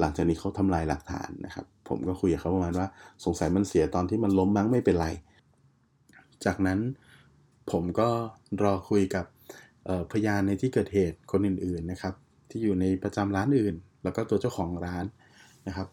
[0.00, 2.86] หลังจากนี้เขาทำลายหลักฐานนะครับ ผมก็คุยกับเขาประมาณว่า
[3.24, 5.08] สงสัยมันเสียตอนที่มันล้มมั้งไม่เป็นไร
[6.44, 6.78] จากนั้น
[7.70, 8.08] ผมก็
[8.62, 9.26] รอคุยกับ
[10.12, 12.14] พยานในที่เกิดเหตุคนอื่นๆนะครับ
[12.50, 15.04] ที่อยู่ในประจำร้านอื่น แล้วก็ตัวเจ้าของร้าน
[15.66, 15.88] นะครับ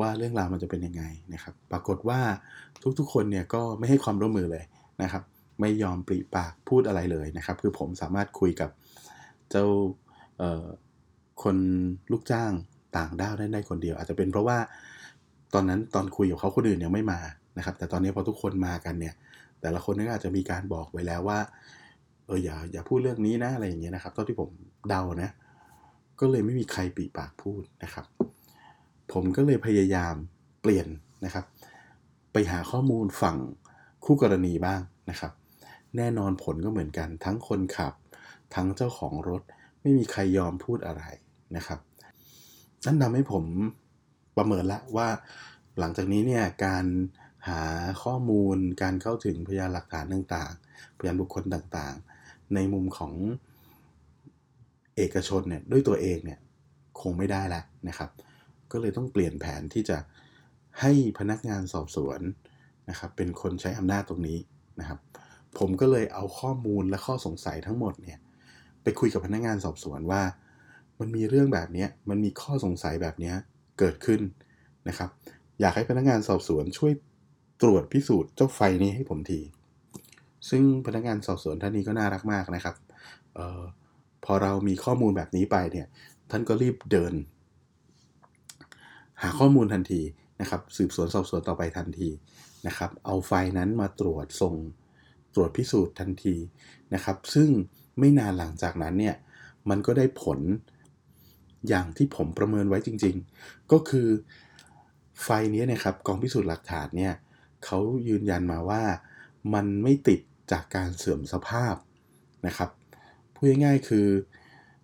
[0.00, 1.02] ว่าเรื่องราวมันจะเป็นยังไง
[1.34, 2.20] นะครับ ปรากฏว่า
[2.98, 4.64] ทุกๆคนเนี่ยก็ไม่ให้ความร่วมมือเลย
[5.02, 5.22] นะครับ
[5.60, 8.70] ไม่ยอมปริปากพูดอะไรเลยนะครับ คือผมสามารถคุยกับ
[9.50, 9.64] เจ้า
[11.42, 11.56] คน
[12.12, 12.52] ลูกจ้าง
[12.96, 14.58] ต่างด้าวได้ได้คนเดียว อาจจะเป็นเพราะว่า
[15.54, 17.20] ตอนนั้นตอนคุยกับเขาคนอื่นยังไม่มา
[17.58, 19.14] นะครับ แต่ตอนนี้พอทุกคนมากันเนี่ย
[19.60, 21.38] แต่ละคนก็อาจจะมีการบอกไว้แล้วว่า
[22.26, 24.50] เอออย่าอย่าพูดเรื่องนี้นะอะไรอย่างเงี้ยนะครับตอนที่ผม
[24.88, 25.30] เดานะ
[26.20, 28.06] ก็เลยไม่มีใครปีปากพูดนะครับ
[29.12, 30.14] ผมก็เลยพยายาม
[30.62, 30.86] เปลี่ยน
[31.24, 31.44] นะครับ
[32.32, 33.36] ไปหาข้อมูลฝั่ง
[34.04, 34.80] คู่กรณีบ้าง
[35.10, 35.32] นะครับ
[35.96, 37.94] แน่นอนผลก็เหมือนกัน ทั้งคนขับ
[38.54, 39.42] ทั้งเจ้าของรถ
[39.80, 41.02] ไม่มีใครยอมพูดอะไร
[41.56, 41.80] นะครับ
[42.86, 43.44] นั่นทำให้ผม
[44.36, 45.08] ประเมินละว่า
[45.78, 46.84] หลังจากนี้เนี่ยการ
[47.48, 47.60] หา
[48.02, 53.12] ข้อมูลการเข้าถึงพยานหลักฐานต่างๆ พยานบุคคลต่างๆ ในมุมของ
[54.96, 56.38] เอกชนเนี่ยด้วยตัวเองเนี่ย
[57.00, 58.10] คงไม่ได้ละนะครับ
[58.72, 59.98] ก็เลยต้องเปลี่ยนแผนที่จะ
[60.80, 62.20] ให้พนักงานสอบสวน
[62.90, 64.38] นะครับเป็นคนใช้อำนาจตรงนี้
[64.80, 64.98] นะครับ
[65.58, 68.18] ผมก็เลยเอาข้อมูลและข้อสงสัยทั้งหมดเนี่ย
[68.82, 70.22] ไปคุยกับพนักงานสอบสวนว่า
[71.00, 73.32] มันมีเรื่องแบบนี้มันมีข้อสงสัยแบบนี้
[73.78, 74.20] เกิดขึ้น
[74.88, 75.10] นะครับ
[75.60, 76.92] อยากให้พนักงานสอบสวนช่วย
[77.62, 79.40] ตรวจพิสูจน์เจ้าไฟนี้ให้ผมที
[80.48, 82.76] ซึ่งพนักงานสอบสวนท่านนี้ก็น่ารักมากนะครับ
[83.38, 83.62] ออ
[84.24, 85.86] พอเรามีข้อมูลแบบนี้ไปเนี่ย
[86.30, 87.14] ท่านก็รีบเดิน
[89.22, 90.00] หาข้อมูลทันที
[90.40, 92.08] นะครับ สืบสวนสอบสวนต่อไปทันที
[92.66, 94.54] นะครับ เอาไฟนั้นมาตรวจส่ง
[95.34, 96.36] ตรวจพิสูจน์ทันที
[96.94, 97.48] นะครับ ซึ่ง
[97.98, 99.16] ไม่นานหลังจากนั้นเนี่ย
[99.68, 100.40] มันก็ได้ผล
[101.68, 104.08] อย่างที่ผมประเมินไว้จริง ๆ ก็คือ
[105.22, 107.14] ไฟนี้นะครับกองพิสูจน์หลักฐานเนี่ย
[107.64, 107.78] เขา
[108.08, 108.82] ยืนยันมาว่า
[109.54, 110.20] มันไม่ติด
[110.52, 111.74] จากการเสื่อมสภาพ
[112.46, 112.70] นะครับ
[113.34, 114.06] พูดง่ายๆคือ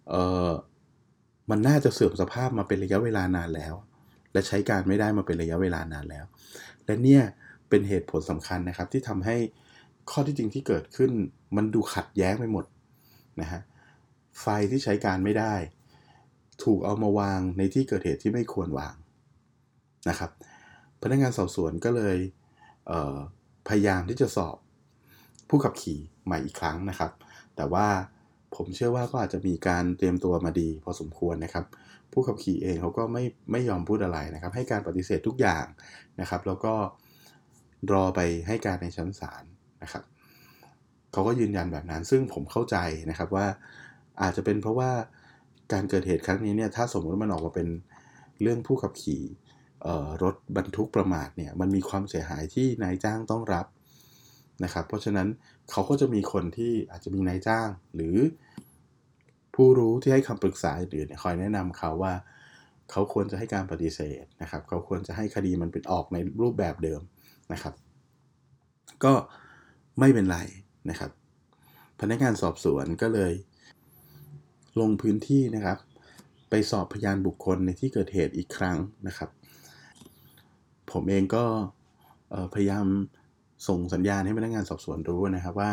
[0.09, 0.15] เอ
[0.49, 0.51] อ
[1.51, 3.75] มันน่าจะเสื่อมสภาพมาเป็นระยะเวลานานแล้ว
[4.33, 6.25] และใช้การไม่ได้มาเป็นระยะเวลานานแล้ว
[6.85, 7.23] และเนี่ย
[7.69, 9.37] เป็นเหตุผลสำคัญนะครับที่ทำให้
[10.11, 11.11] ข้อที่จริงที่เกิดขึ้น
[11.57, 12.65] มันดูขัดแย้งไปหมด
[13.41, 13.61] นะฮะ
[14.41, 15.55] ไฟที่ใช้การไม่ได้
[16.65, 18.95] ถูกเอามาวางในที่เกิดเหตุที่ไม่ควรวาง
[20.09, 20.31] นะครับ
[21.03, 22.17] พนักงานสอบสวนก็เลย
[22.87, 24.57] เพยายามที่จะสอบ
[25.49, 27.11] ผู้ขับขี่ใหม่อีกครั้งนะครับ
[27.57, 27.87] แต่ว่า
[28.57, 31.65] ผมเชื่อว่าก็อาจจะมีการเตรียมตัวมาดีพอสมควรนะครับ
[32.13, 35.65] ผู้ขับขี่เองเขาก็ไม่ไม่ยอมพูดอะไรนะครับ ให้การปฏิเสธทุกอย่าง
[36.21, 36.75] นะครับ แล้วก็
[37.93, 39.45] รอไปให้การในชั้นศาล
[39.83, 40.05] นะครับ
[41.13, 42.77] เขาก็ยืนยันแบบนั้น ซึ่งผมเข้าใจ
[43.11, 43.47] นะครับว่า
[44.23, 44.91] อาจจะเป็นเพราะว่า
[45.73, 47.69] การเกิดเหตุครั้งนี้เนี่ยถ้าสมมติมันออกมาเป็น
[48.43, 49.23] เรื่องผู้ขับขี่
[50.23, 53.67] รถบรรทุกประมาทเนี่ยมันมีความเสียหายที่นายจ้างต้องรับ
[54.65, 55.29] นะครับ เพราะฉะนั้น
[55.71, 58.17] เขาก็จะมีคนที่อาจจะมีนายจ้าง หรือ
[59.55, 62.15] ผู้รู้ที่ให้คำปรึกษาอื่นคอยแนะนำเขาว่า
[62.91, 67.01] เขาควรจะให้การปฏิเสธนะครับ เขาควรจะให้คดีมันเป็นออกในรูปแบบเดิม
[67.53, 67.75] นะครับ
[69.05, 69.13] ก็
[69.99, 70.39] ไม่เป็นไร
[70.91, 71.11] นะครับ
[72.01, 73.33] พนักงานสอบสวนก็เลย
[74.81, 75.79] ลงพื้นที่นะครับ
[76.51, 78.77] ไปสอบพยานบุคคลในที่เกิดเหตุอีกครั้ง
[79.07, 79.31] นะครับ
[80.93, 81.45] ผมเองก็
[82.55, 82.87] พยายาม
[83.69, 85.71] ส่งสัญญาณให้พนักงานสอบสวนรู้นะครับว่า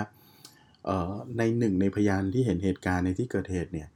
[1.37, 3.87] ในหนึ่งในพยานที่เห็นเหตุการณ์ในที่เกิดเหตุเนี่ย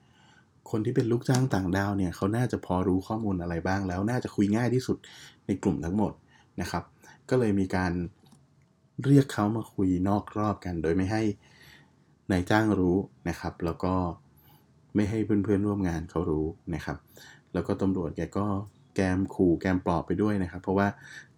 [0.70, 4.98] คนที่เป็นลูกจ้างต่างดาวเนี่ยเขาน่าจะพอรู้ข้อมูลอะไรบ้างแล้ว น่าจะคุยง่ายที่สุด
[5.46, 6.14] ในกลุ่มทั้งหมด
[6.62, 6.84] นะครับ
[7.30, 7.92] ก็เลยมีการ
[9.06, 11.22] เรียกเขามาคุยนอกรอบกัน โดยไม่ให้
[12.32, 12.98] นายจ้างรู้
[13.30, 13.94] นะครับ แล้วก็
[14.96, 16.46] ไม่ให้เพื่อนๆร่วมงานเขารู้
[16.76, 16.98] นะครับ
[17.54, 18.46] แล้วก็ตำรวจแกก็
[18.96, 20.88] แกมขู่แกมปลอบไปด้วยนะครับ เพราะว่า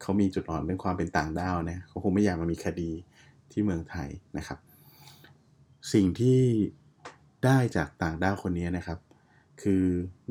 [0.02, 2.92] เขามีจุดอ่อนเรื่องความเป็นต่างด้าวนะเขาคงไม่อยากมามีคดี
[3.52, 4.60] ที่เมืองไทยนะครับ
[5.94, 6.40] สิ่งที่
[7.46, 9.00] ได้จากต่างด้าวคนนี้นะครับ
[9.62, 9.84] คือ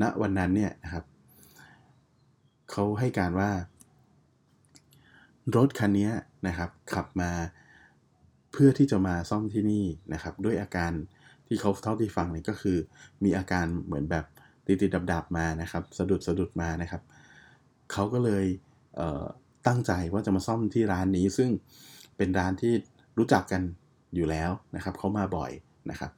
[0.02, 1.04] ณวันนั้นเนี่ยนะครับ
[2.70, 3.50] เขาให้การว่า
[5.56, 6.10] รถคันนี้
[6.46, 7.30] นะครับ ขับมา
[8.52, 10.92] เพื่อที่จะมาซ่อมที่นี่นะครับ ด้วยอาการ
[11.46, 12.76] ที่เขาเท่าที่ฟังเนี่ยก็คือ
[13.24, 14.24] มีอาการเหมือนแบบ
[14.66, 17.02] ติดติดดับดับมานะครับ สะดุดสะดุดมานะครับ
[17.92, 18.44] เขาก็เลย
[18.94, 21.50] เตั้งใจว่าจะมาซ่อมที่ร้านนี้ ซึ่ง
[22.16, 22.72] เป็นร้านที่
[23.18, 23.62] รู้จักกัน
[24.14, 25.50] อยู่แล้วนะครับเขามาบ่อย
[25.90, 26.12] นะครับ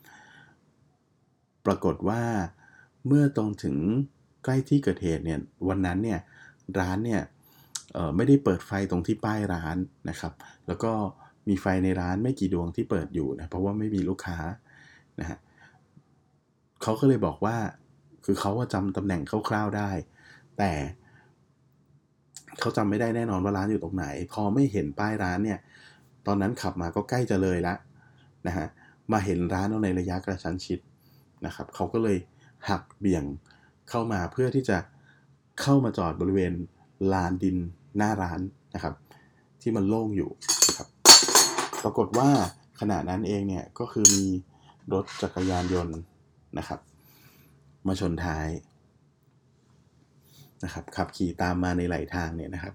[1.67, 2.23] ปรากฏว่า
[3.07, 3.77] เมื่อตรงถึง
[4.45, 6.21] ใกล้ที่เกิดเหตุเนี่ยวันนั้นเนี่ย
[6.81, 7.23] ร้านเนี่ย
[8.17, 9.77] ไม่ได้เปิดไฟตรงที่ป้ายร้าน
[10.11, 10.33] นะครับ
[10.67, 10.93] แล้วก็
[11.49, 14.39] มีไฟในร้านไม่กี่ดวงที่เปิดอยู่นะเพราะว่าไม่มีลูกค้า
[15.21, 15.39] นะฮะ
[16.83, 17.57] เขาก็เลยบอกว่า
[18.25, 19.91] คือเขาจำตำแหน่งคร่าวๆได้
[20.59, 20.73] แต่
[22.61, 25.59] เขาจำไม่ได้แน่นอนว่าร้านอยู่ตรงไหน พอไม่เห็นป้ายร้านเนี่ย
[26.27, 27.75] ตอนนั้นขับมาก็ใกล้จะเลยละ
[28.47, 28.67] นะฮะ
[29.13, 30.79] มาเห็นร้านในระยะกระชั้นชิด
[31.47, 32.19] นะครับเขาก็เลย
[32.69, 33.25] หักเบี่ยง
[33.91, 34.79] เข้ามาเพื่อที่จะ
[35.63, 36.53] เข้ามาจอดบริเวณ
[37.13, 37.59] ลานดิน
[37.97, 38.41] หน้าร้าน
[38.75, 38.95] นะครับ
[39.61, 40.31] ที่มันโล่งอยู่
[40.69, 40.89] นะครับ
[41.83, 42.29] ปรากฏว่า
[42.81, 44.27] ขณะนั้นเองเนี่ยก็คือมี
[44.93, 45.99] รถจักรยานยนต์
[46.59, 46.81] นะครับ
[47.87, 48.49] มาชนท้าย
[50.65, 52.75] นะครับขับขี่ตามมาในไหลทางเนี่ยนะครับ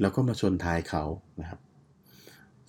[0.00, 1.04] แล้วก็มาชนท้ายเขา
[1.40, 1.60] นะครับ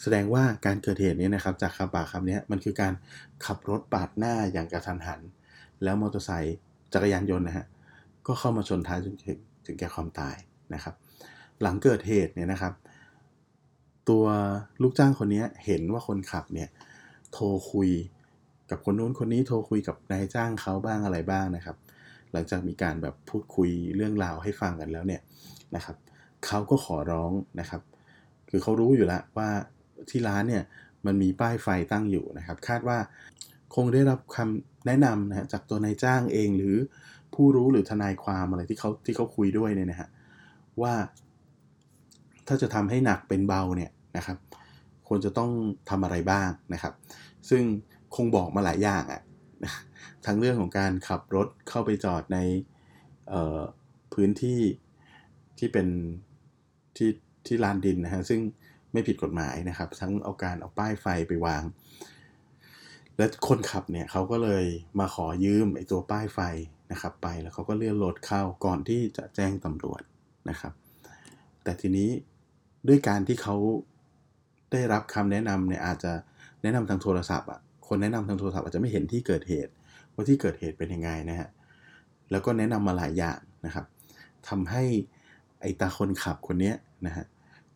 [0.01, 2.93] แสดงว่าการเกิดเหตุนี้นะครับ จากคำปากคำนี้มันคือการ
[3.45, 5.21] ขับรถปาดหน้าอย่างกระทันหัน
[5.83, 6.57] แล้วมอเตอร์ไซค์
[6.93, 7.65] จักรยานยนต์นะฮะ
[8.27, 10.35] ก็เข้ามาชนท้ายจนถึงถึงแก่ความตาย
[10.73, 10.95] นะครับ
[11.61, 12.73] หลังเกิดเหตุเนี่ยนะครับ
[14.09, 14.25] ตัว
[14.81, 16.69] ลูกจ้างคนนี้เห็นว่าคนขับเนี่ย
[17.33, 17.89] โทรคุย
[18.69, 21.77] กับคนนู้นคนนี้โทรคุยกับนายจ้างเขาบ้างอะไรบ้างนะครับ
[22.31, 25.21] หลังจากมีการแบบพูดคุยเรื่องราวให้ฟังกันแล้วเนี่ย
[25.75, 25.95] นะครับ
[26.45, 27.81] เขาก็ขอร้องนะครับ
[28.49, 29.49] คือเขารู้อยู่แล้วว่า
[30.09, 30.63] ที่ร้านเนี่ย
[31.05, 32.97] มันมีป้ายไฟตั้งอยู่นะครับ คาดว่า
[33.75, 36.75] คงได้รับคำแนะนำนะฮะจากตัวนายจ้างเองหรือ
[37.33, 40.09] ผู้รู้หรือทนายความอะไรที่เขาที่เขาคุยด้วยเนี่ยนะฮะ
[40.81, 40.93] ว่า
[42.47, 44.37] ถ้าจะทำให้หนักเป็นเบาเนี่ยนะครับ
[45.07, 45.51] ควรจะต้อง
[45.89, 46.93] ทำอะไรบ้างนะครับ
[47.49, 47.63] ซึ่ง
[48.15, 49.21] คงบอกมาหลายอย่างอะ่ะ
[50.25, 52.39] ทั้งเรื่องของการขับรถเข้าไปจอดใน
[54.13, 54.61] พื้นที่
[55.59, 55.87] ที่เป็น
[56.97, 57.09] ที่
[57.45, 58.39] ที่ลานดินนะฮะซึ่ง
[58.93, 61.63] ไม่ผิดกฎหมายนะครับ ทั้งเอาการเอาป้ายไฟไปวาง
[63.17, 64.65] และคนขับเนี่ยเขาก็เลย
[64.99, 66.39] มาขอยืมไอ้ตัวป้ายไฟ
[66.91, 70.01] นะครับไปแล้วเขาก็เลื่อนรถเข้าก่อนที่จะแจ้งตำรวจ
[70.49, 70.73] นะครับ
[71.63, 72.09] แต่ทีนี้
[72.87, 73.55] ด้วยการที่เขา
[74.71, 76.13] ได้รับคำแนะนำเนี่ยอาจจะ
[76.61, 79.71] แนะนำทางโทรศัพท์อะคนแนะนำทางโทรศัพท์อาจจะไม่เห็นที่เกิดเหตุ
[80.13, 81.49] ว่าที่เกิดเหตุเป็นยังไงนะฮะ
[82.31, 83.85] แล้วก็แนะนำมาหลายอย่างนะครับ
[84.47, 84.83] ทำให้
[85.61, 86.73] ไอตาคนขับคนนี้
[87.05, 87.25] นะฮะ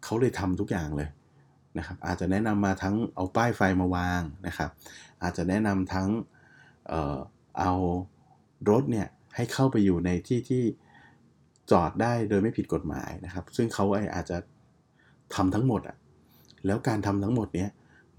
[0.03, 1.09] เขาเลยทำทุกอย่างเลย
[1.77, 4.69] นะครับอาจจะแนะนำมาทั้งเอาป้ายไฟมาวางนะครับ
[5.23, 6.07] อาจจะแนะนำทั้ง
[6.87, 7.17] เอ่อ
[7.59, 7.71] เอา
[8.69, 10.63] รถเนี่ยให้เข้าไปอยู่ในที่ที่
[11.71, 13.85] จอดได้โดยไม่ผิดกฎหมายนะครับ ซึ่งเขา
[14.15, 14.37] อาจจะ
[15.35, 15.97] ทำทั้งหมดอะ
[16.65, 17.69] แล้วการทำทั้งหมดเนี้ย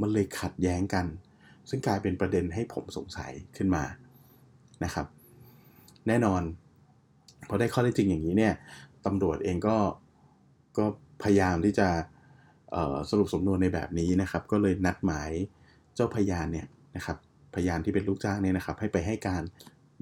[0.00, 1.06] มันเลยขัดแย้งกัน
[1.68, 3.84] ซึ่งกลายเป็นประเด็นให้ผมสงสัยขึ้นมา
[4.84, 5.06] นะครับ
[6.06, 6.42] แน่นอน
[7.48, 8.54] พอได้ข้อได้จริงอย่างนี้เนี่ย
[9.06, 9.76] ตำรวจเองก็
[10.78, 10.84] ก็
[11.22, 11.88] พยายามที่จะ
[13.10, 15.30] สรุปสมนวนในแบบนี้นะครับ ก็เลยนัดหมาย
[15.94, 17.16] เจ้าพยานเนี่ยนะครับ
[17.54, 19.42] พยานที่เป็นลูกจ้างเนี่ยนะครับ ให้ไปให้การ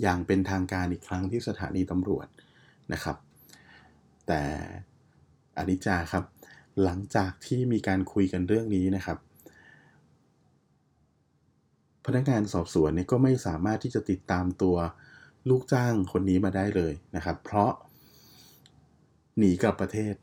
[0.03, 2.27] อย่างเป็นทางการอีกครั้งที่สถานีตำรวจ
[2.93, 3.17] นะครับ
[4.27, 4.41] แต่
[5.59, 6.25] อนิจจาครับ
[6.83, 9.19] หลังจากที่มีการคุยกันเรื่องนี้นะครับ
[12.07, 14.77] พนักงานสอบสวนเนี่ยก็ไม่สามารถที่จะติดตามตัว
[15.49, 17.71] ลูกจ้างคนนี้มาได้เลยนะครับ เพราะ
[19.39, 20.15] หนีกลับประเทศ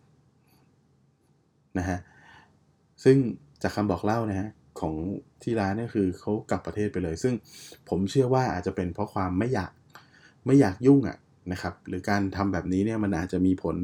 [1.78, 2.00] นะฮะ
[3.04, 3.18] ซึ่ง
[3.62, 4.50] จากคำบอกเล่านะฮะ
[4.80, 4.94] ของ
[5.44, 7.34] ที่ร้านนี่คือเขากลับประเทศไปเลย ซึ่ง
[7.90, 9.72] ผมเชื่อว่าอาจจะเป็นเพราะความไม่อยาก
[10.46, 11.18] ไม่อยากยุ่งอะ
[11.52, 13.76] นะครับ หรือการทำแบบนี้เนี่ยมันอาจจะมีผล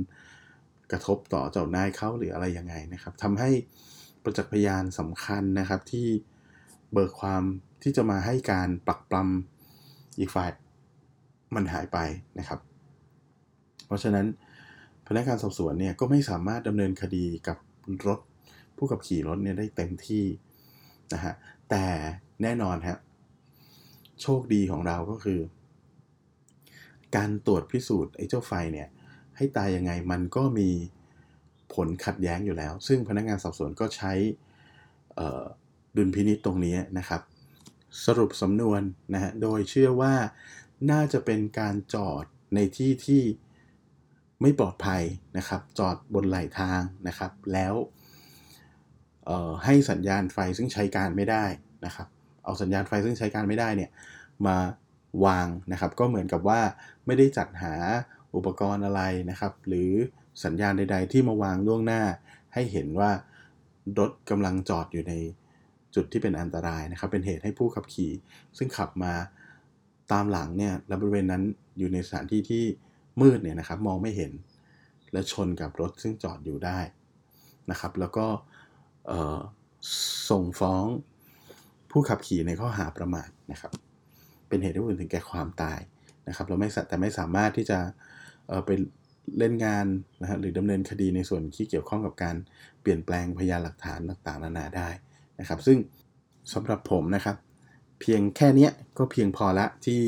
[0.91, 3.49] กระทบต่อเจ้านายเขาหรืออะไรยังไงนะครับทำให้
[4.23, 6.07] ประจักษ์พยานสำคัญนะครับที่
[6.91, 7.43] เบิกความ
[7.83, 10.49] ที่จะมาให้การปักปลำอีกฝ่าย
[11.55, 11.97] มันหายไป
[12.39, 12.59] นะครับ
[13.85, 14.25] เพราะฉะนั้น
[15.07, 17.57] พนักงานสอบสวนเนี่ยก็ไม่สามารถดำเนินคดีกับ
[18.07, 18.19] รถ
[18.77, 20.25] ผู้ขับขี่รถเนี่ยได้เต็มที่
[21.13, 21.33] นะฮะ
[21.69, 21.85] แต่
[22.41, 22.97] แน่นอนฮะ
[24.21, 25.39] โชคดีของเราก็คือ
[27.15, 28.87] การตรวจพิสูจน์ไอ้เจ้าไฟเนี่ย
[29.39, 30.69] ให้ตายยังไงมันก็มี
[31.73, 34.13] ผลขัดแย้งอยู่แล้ว ซึ่งพนักงานสอบสวนก็ใช้
[35.95, 37.21] ดุลพินิษตรงนี้นะครับ
[38.05, 38.81] สรุปสำนวน
[39.13, 40.13] นะฮะโดยเชื่อว่า
[40.91, 42.23] น่าจะเป็นการจอด
[42.55, 43.23] ในที่ที่
[44.41, 45.03] ไม่ปลอดภัย
[45.37, 47.73] นะครับ จอดบนไหลทางนะครับ แล้ว
[49.65, 51.45] ให้สัญญาณไฟซึ่งใช้การไม่ได้
[51.85, 52.07] นะครับ
[52.43, 53.91] เอาสัญญาณไฟซึ่งใช้การไม่ได้เนี่ย
[54.47, 54.57] มา
[55.25, 56.61] วางนะครับ ก็เหมือนกับว่า
[57.05, 57.73] ไม่ได้จัดหา
[58.36, 59.91] อุปกรณ์อะไรนะครับ หรือ
[60.43, 62.01] สัญญาณใด ๆ ที่มาวางล่วงหน้า
[62.53, 63.11] ให้เห็นว่า
[63.99, 65.13] รถกำลังจอดอยู่ใน
[65.95, 68.11] จุดที่เป็นอันตรายนะครับ เป็นเหตุให้ผู้ขับขี่
[68.57, 69.13] ซึ่งขับมา
[70.11, 71.43] ตามหลังเนี่ยและบริเวณนั้น
[71.77, 72.63] อยู่ในสถานที่ที่
[73.21, 74.32] มืดเนี่ยนะครับมองไม่เห็น
[75.13, 76.80] และชนกับรถซึ่งจอดอยู่ได้
[77.71, 78.25] นะครับ แล้วก็
[80.30, 80.86] ส่งฟ้อง
[81.91, 83.71] ผู้ขับขี่ในข้อหาประมาทนะครับ
[84.47, 85.80] เป็นเหตุให้ผู้อื่นถึงแก่ความตาย
[86.27, 87.80] นะครับ เราไม่แต่ไม่สามารถที่จะ
[88.65, 88.71] ไป
[89.37, 89.85] เล่นงาน
[90.21, 92.35] นะฮะหรือดำเนินคดีในส่วนที่เกี่ยวข้องกับการ
[92.81, 94.89] เปลี่ยนแปลงพยานหลักฐานต่างๆ นานาได้
[95.39, 95.77] นะครับ ซึ่ง
[96.53, 97.35] สำหรับผมนะครับ
[97.99, 100.01] เพียงแค่นี้ก็เพียงพอละที่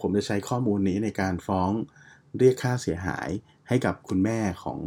[0.00, 1.70] ผมจะใช้ข้อมูลนี้ในการฟ้อง
[2.38, 3.28] เรียกค่าเสียหาย
[3.68, 4.78] ให้กับคุณแม่ของ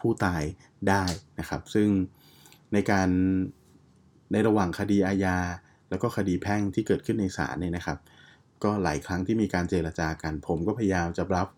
[0.00, 0.42] ผู้ตาย
[0.88, 1.04] ได้
[1.38, 1.88] นะครับ ซึ่ง
[2.72, 3.08] ในการ
[4.32, 5.38] ในระหว่างคดีอาญา
[5.90, 7.98] แล้วก็คดีแพ่งที่เกิดขึ้นในศาลเนี่ยนะครับ
[8.64, 11.48] ก็หลายครั้งที่มีการเจรจากัน ผมก็พยายามจะรับ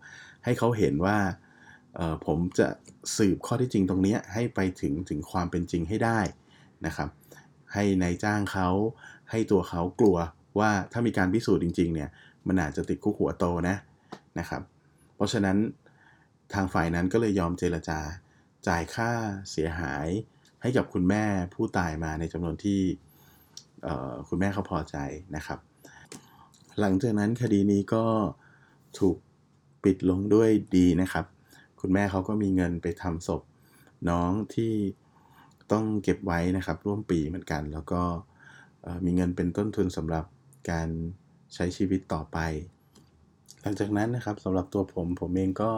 [0.43, 1.17] ให้เขาเห็นว่า
[2.25, 2.67] ผมจะ
[3.17, 6.19] สืบข้อที่จริงตรงนี้ให้ไปถึงถึงความเป็นจริงให้ได้
[6.85, 7.09] นะครับ
[7.73, 8.69] ให้ในายจ้างเขา
[9.31, 10.17] ให้ตัวเขากลัว
[10.59, 12.09] ว่าถ้ามีการพิสูจน์จริง ๆ เนี่ย
[12.47, 13.75] มันอาจจะติดคุกหัวโตนะ
[14.39, 14.61] นะครับ
[15.15, 15.57] เพราะฉะนั้น
[16.53, 17.99] ทางฝ่ายนั้นก็เลยยอมเจรจา
[18.67, 19.11] จ่ายค่า
[19.51, 20.07] เสียหาย
[20.61, 21.23] ให้กับคุณแม่
[21.53, 22.81] ผู้ตายมาในจำนวนที่
[24.29, 24.97] คุณแม่เขาพอใจ
[25.35, 25.59] นะครับ
[26.79, 28.05] หลังจากนั้นคดีนี้ก็
[28.99, 29.17] ถูก
[29.83, 31.25] ปิดลงด้วยดีนะครับ
[31.79, 33.41] คุณแม่เขาก็มีเงินไปทำศพ
[34.09, 34.73] น้องที่
[35.71, 38.01] ต้องเก็บไว้นะครับ ร่วมปีเหมือนกัน แล้วก็
[39.05, 40.25] มีเงินเป็นต้นทุนสำหรับ
[40.71, 40.89] การ
[41.53, 42.37] ใช้ชีวิตต่อไป
[43.61, 45.71] หลังจากนั้นนะครับสำหรับตัวผมผมเองก็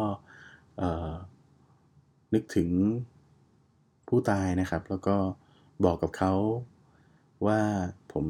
[2.33, 2.69] นึกถึง
[4.07, 5.15] ผู้ตายนะครับ แล้วก็
[5.85, 6.33] บอกกับเขา
[7.45, 7.59] ว่า
[8.13, 8.25] ผม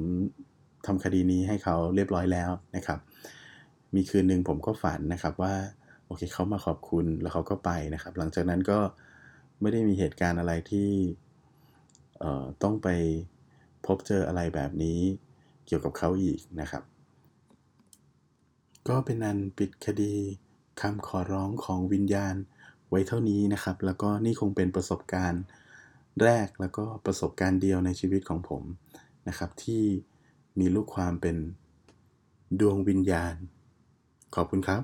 [0.86, 3.00] ทำคดีนี้ให้เขาเรียบร้อยแล้วนะครับ
[3.96, 5.56] มีคืนหนึ่งผมก็ฝันนะครับว่า
[6.06, 8.80] โอเคเขามาขอบคุณแล้วเขาก็ไปนะครับ หลังจากนั้นก็
[9.62, 10.90] ไม่ได้มีเหตุการณ์อะไรที่
[12.64, 12.88] ต้องไป
[13.86, 15.00] พบเจออะไรแบบนี้
[15.66, 16.84] เกี่ยวกับเขาอีกนะครับ
[18.88, 20.14] ก็เป็นนันปิดคดี
[20.82, 22.36] คำขอร้องของวิญญาณ
[22.90, 25.44] ไว้เท่านี้นะครับ แล้วก็นี่คงเป็นประสบการณ์
[26.24, 28.64] แรกแล้วก็ประสบการณ์เดียวในชีวิตของผม
[29.28, 29.84] นะครับ ที่
[30.60, 31.38] มีลูกความเป็น
[32.60, 33.36] ดวงวิญญาณ
[34.35, 34.83] ขอบคุณครับ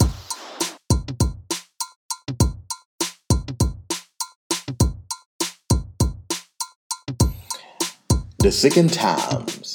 [8.45, 9.68] The Second Times